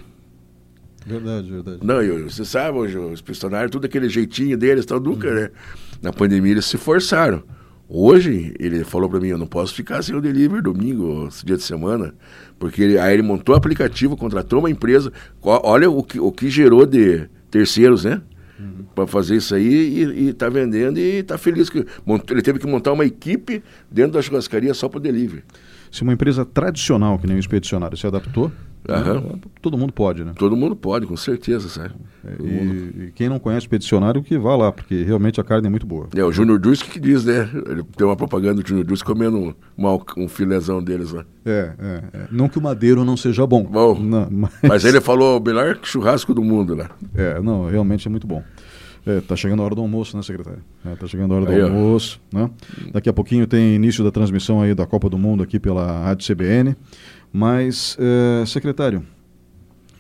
[1.06, 1.80] Verdade, verdade.
[1.84, 5.36] Não, eu, você sabe, hoje, os expedicionários, tudo aquele jeitinho deles, tal, nunca, uhum.
[5.36, 5.50] né?
[6.02, 7.44] Na pandemia eles se forçaram.
[7.90, 11.58] Hoje, ele falou para mim, eu não posso ficar sem o delivery domingo, esse dia
[11.58, 12.16] de semana,
[12.58, 16.50] porque ele, aí ele montou o aplicativo, contratou uma empresa, olha o que, o que
[16.50, 18.22] gerou de terceiros, né?
[18.60, 18.86] Uhum.
[18.96, 21.70] para fazer isso aí e está vendendo e está feliz.
[21.70, 21.86] que
[22.30, 25.44] Ele teve que montar uma equipe dentro da churrascaria só para delivery.
[25.94, 28.52] Se uma empresa tradicional, que nem o expedicionário, se adaptou,
[28.90, 29.40] Uhum.
[29.62, 30.34] Todo mundo pode, né?
[30.38, 31.94] Todo mundo pode, com certeza, sabe?
[32.26, 35.68] É, e, e, quem não conhece o peticionário, que vá lá, porque realmente a carne
[35.68, 36.10] é muito boa.
[36.14, 37.50] É, o Júnior Dusk que diz, né?
[37.70, 41.24] Ele tem uma propaganda do Júnior Dusk comendo uma, um filézão deles lá.
[41.46, 43.64] É, é, é, Não que o madeiro não seja bom.
[43.64, 44.52] Bom, não, mas...
[44.62, 44.84] mas...
[44.84, 46.90] ele falou o melhor churrasco do mundo lá.
[47.16, 48.44] É, não, realmente é muito bom.
[49.06, 50.64] É, tá chegando a hora do almoço, né, secretário?
[50.86, 52.50] É, tá chegando a hora do aí, almoço, né?
[52.92, 56.34] Daqui a pouquinho tem início da transmissão aí da Copa do Mundo aqui pela Rádio
[56.34, 56.76] CBN.
[57.32, 59.06] Mas, é, secretário,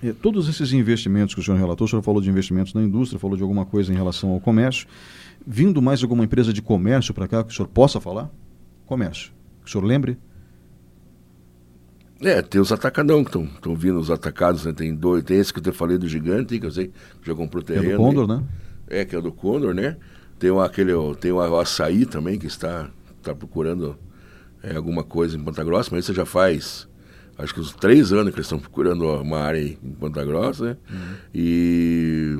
[0.02, 3.20] é, todos esses investimentos que o senhor relatou, o senhor falou de investimentos na indústria,
[3.20, 4.88] falou de alguma coisa em relação ao comércio.
[5.46, 8.30] Vindo mais alguma empresa de comércio para cá que o senhor possa falar?
[8.86, 9.32] Comércio.
[9.64, 10.18] Que o senhor lembre?
[12.22, 14.72] É, tem os atacadão que estão vindo, os atacados, né?
[14.72, 16.88] Tem dois, tem esse que eu te falei do gigante, que eu sei,
[17.22, 17.90] que já comprou terreno.
[17.90, 18.44] É do Condor, né?
[18.88, 19.98] É, que é do Condor, né?
[20.40, 23.98] Tem o, aquele, tem o açaí também, que está, está procurando
[24.62, 26.88] é, alguma coisa em Ponta Grossa, mas isso já faz
[27.38, 30.78] acho que uns três anos que eles estão procurando uma área em Ponta Grossa, né?
[30.90, 31.16] Uhum.
[31.34, 32.40] E,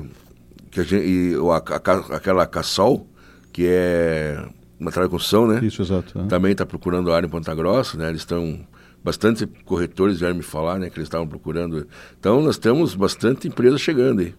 [0.70, 3.08] que a gente, e a, a, aquela Cassol,
[3.52, 4.44] que é
[4.78, 5.64] uma construção, né?
[5.64, 6.18] Isso, exato.
[6.18, 6.26] É.
[6.26, 8.08] Também está procurando área em Ponta Grossa, né?
[8.08, 8.66] Eles estão
[9.04, 11.86] bastante corretores vieram me falar, né, que eles estavam procurando.
[12.18, 14.34] Então nós temos bastante empresa chegando aí.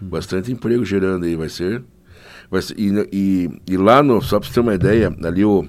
[0.00, 1.82] Bastante emprego gerando aí, vai ser,
[2.50, 5.66] vai ser e, e, e lá no só para você ter uma ideia, ali o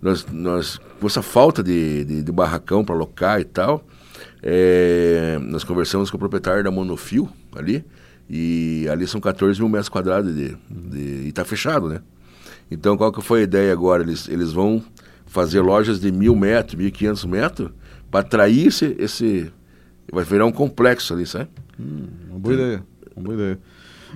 [0.00, 3.84] nós, nós com essa falta de, de, de barracão para alocar e tal,
[4.42, 7.84] é, nós conversamos com o proprietário da Monofio ali,
[8.28, 12.00] e ali são 14 mil metros quadrados de, de, e está fechado, né?
[12.70, 14.02] Então, qual que foi a ideia agora?
[14.02, 14.82] Eles, eles vão
[15.26, 17.70] fazer lojas de mil metros, mil e quinhentos metros,
[18.10, 19.52] para atrair esse, esse...
[20.10, 21.48] Vai virar um complexo ali, sabe?
[21.78, 22.84] Hum, uma boa ideia,
[23.16, 23.58] uma boa ideia.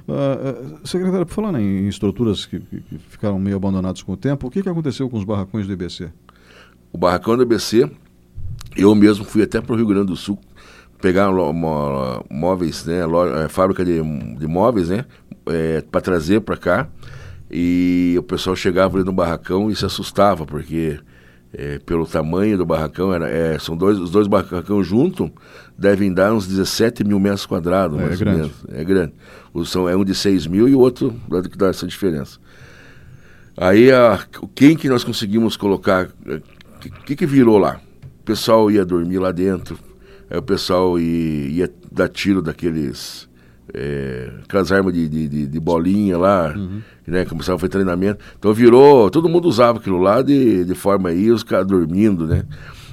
[0.09, 4.47] Uh, secretário, por falar em estruturas que, que, que, ficaram meio abandonadas com o tempo,
[4.47, 6.11] o que, que aconteceu com os barracões do IBC?
[6.93, 7.91] O barracão do IBC,
[8.77, 10.39] eu mesmo fui até para o Rio Grande do Sul
[11.01, 15.05] pegar uma, móveis, né, loja, é, fábrica de, de móveis, né,
[15.47, 16.89] é, para trazer para cá.
[17.51, 20.99] E o pessoal chegava ali no barracão e se assustava, porque
[21.59, 25.31] é, pelo tamanho do barracão, era, é, são dois, os dois barracões juntos
[25.77, 28.39] devem dar uns 17 mil metros quadrados, é, mais é, grande.
[28.41, 28.53] menos.
[28.69, 29.15] É grande.
[29.55, 31.19] O, são, é um de 6 mil e o outro
[31.51, 32.39] que dá essa diferença.
[33.57, 34.23] Aí, a,
[34.55, 36.11] quem que nós conseguimos colocar?
[36.27, 36.43] O é,
[37.07, 37.81] que, que virou lá?
[38.21, 39.79] O pessoal ia dormir lá dentro,
[40.29, 43.26] aí o pessoal ia, ia dar tiro daqueles
[43.75, 46.81] é, aquelas armas de, de, de, bolinha lá, uhum.
[47.07, 47.25] né?
[47.25, 48.25] Começava a fazer treinamento.
[48.39, 52.45] Então virou, todo mundo usava aquilo lá de, de forma aí, os caras dormindo, né?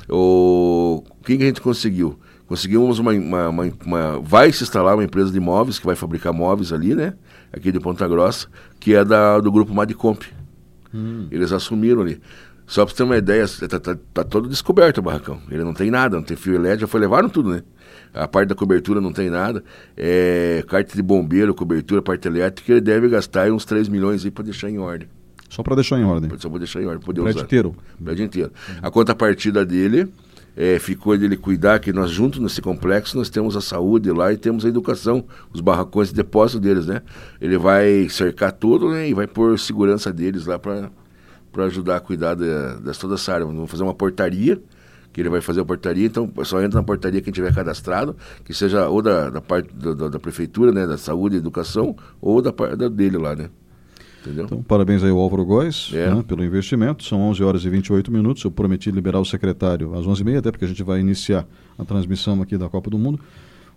[0.09, 2.19] O, o que, que a gente conseguiu?
[2.47, 6.33] Conseguimos uma, uma, uma, uma, Vai se instalar uma empresa de móveis que vai fabricar
[6.33, 7.13] móveis ali, né?
[7.51, 8.47] Aqui de Ponta Grossa,
[8.79, 10.23] que é da, do grupo Madicomp.
[10.93, 11.27] Hum.
[11.31, 12.19] Eles assumiram ali.
[12.73, 15.39] Só para você ter uma ideia, tá, tá, tá, todo descoberto o barracão.
[15.51, 17.61] Ele não tem nada, não tem fio elétrico, já foi levaram tudo, né?
[18.11, 19.63] A parte da cobertura não tem nada.
[19.95, 24.45] É, carta de bombeiro, cobertura, parte elétrica, ele deve gastar uns 3 milhões aí para
[24.45, 25.07] deixar em ordem.
[25.49, 26.31] Só para deixar em ordem?
[26.39, 27.45] Só para deixar em ordem, poder prédio usar.
[27.45, 27.75] inteiro?
[28.03, 28.51] Prédio inteiro.
[28.81, 30.11] A contrapartida dele
[30.57, 34.37] é, ficou dele cuidar que nós juntos nesse complexo nós temos a saúde lá e
[34.37, 37.03] temos a educação, os barracões de depósito deles, né?
[37.39, 40.89] Ele vai cercar tudo né, e vai pôr segurança deles lá para
[41.53, 43.45] para ajudar a cuidar de, de toda essa área.
[43.45, 44.59] Vamos fazer uma portaria
[45.13, 48.51] que ele vai fazer a portaria, então só entra na portaria quem tiver cadastrado, que
[48.51, 52.41] seja ou da, da parte da, da, da prefeitura, né, da saúde e educação, ou
[52.41, 53.49] da parte dele lá, né?
[54.21, 54.45] Entendeu?
[54.45, 56.09] Então, parabéns aí ao Álvaro Góes é.
[56.09, 57.03] né, pelo investimento.
[57.03, 58.43] São 11 horas e 28 minutos.
[58.43, 61.45] Eu prometi liberar o secretário às 11h30, até porque a gente vai iniciar
[61.77, 63.19] a transmissão aqui da Copa do Mundo.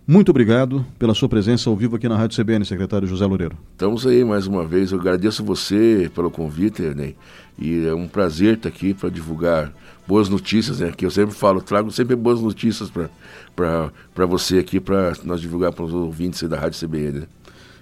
[0.07, 3.59] Muito obrigado pela sua presença ao vivo aqui na Rádio CBN, secretário José Loureiro.
[3.73, 4.93] Estamos aí mais uma vez.
[4.93, 7.17] Eu agradeço você pelo convite, Ney.
[7.59, 9.73] E é um prazer estar aqui para divulgar
[10.07, 10.93] boas notícias, né?
[10.95, 15.85] Que eu sempre falo, trago sempre boas notícias para você aqui, para nós divulgar para
[15.85, 17.21] os ouvintes da Rádio CBN.
[17.21, 17.27] Né?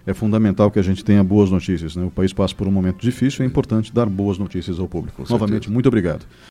[0.07, 1.97] é fundamental que a gente tenha boas notícias.
[1.97, 2.05] Né?
[2.05, 5.25] O país passa por um momento difícil, é importante dar boas notícias ao público.
[5.29, 6.27] Novamente, muito obrigado.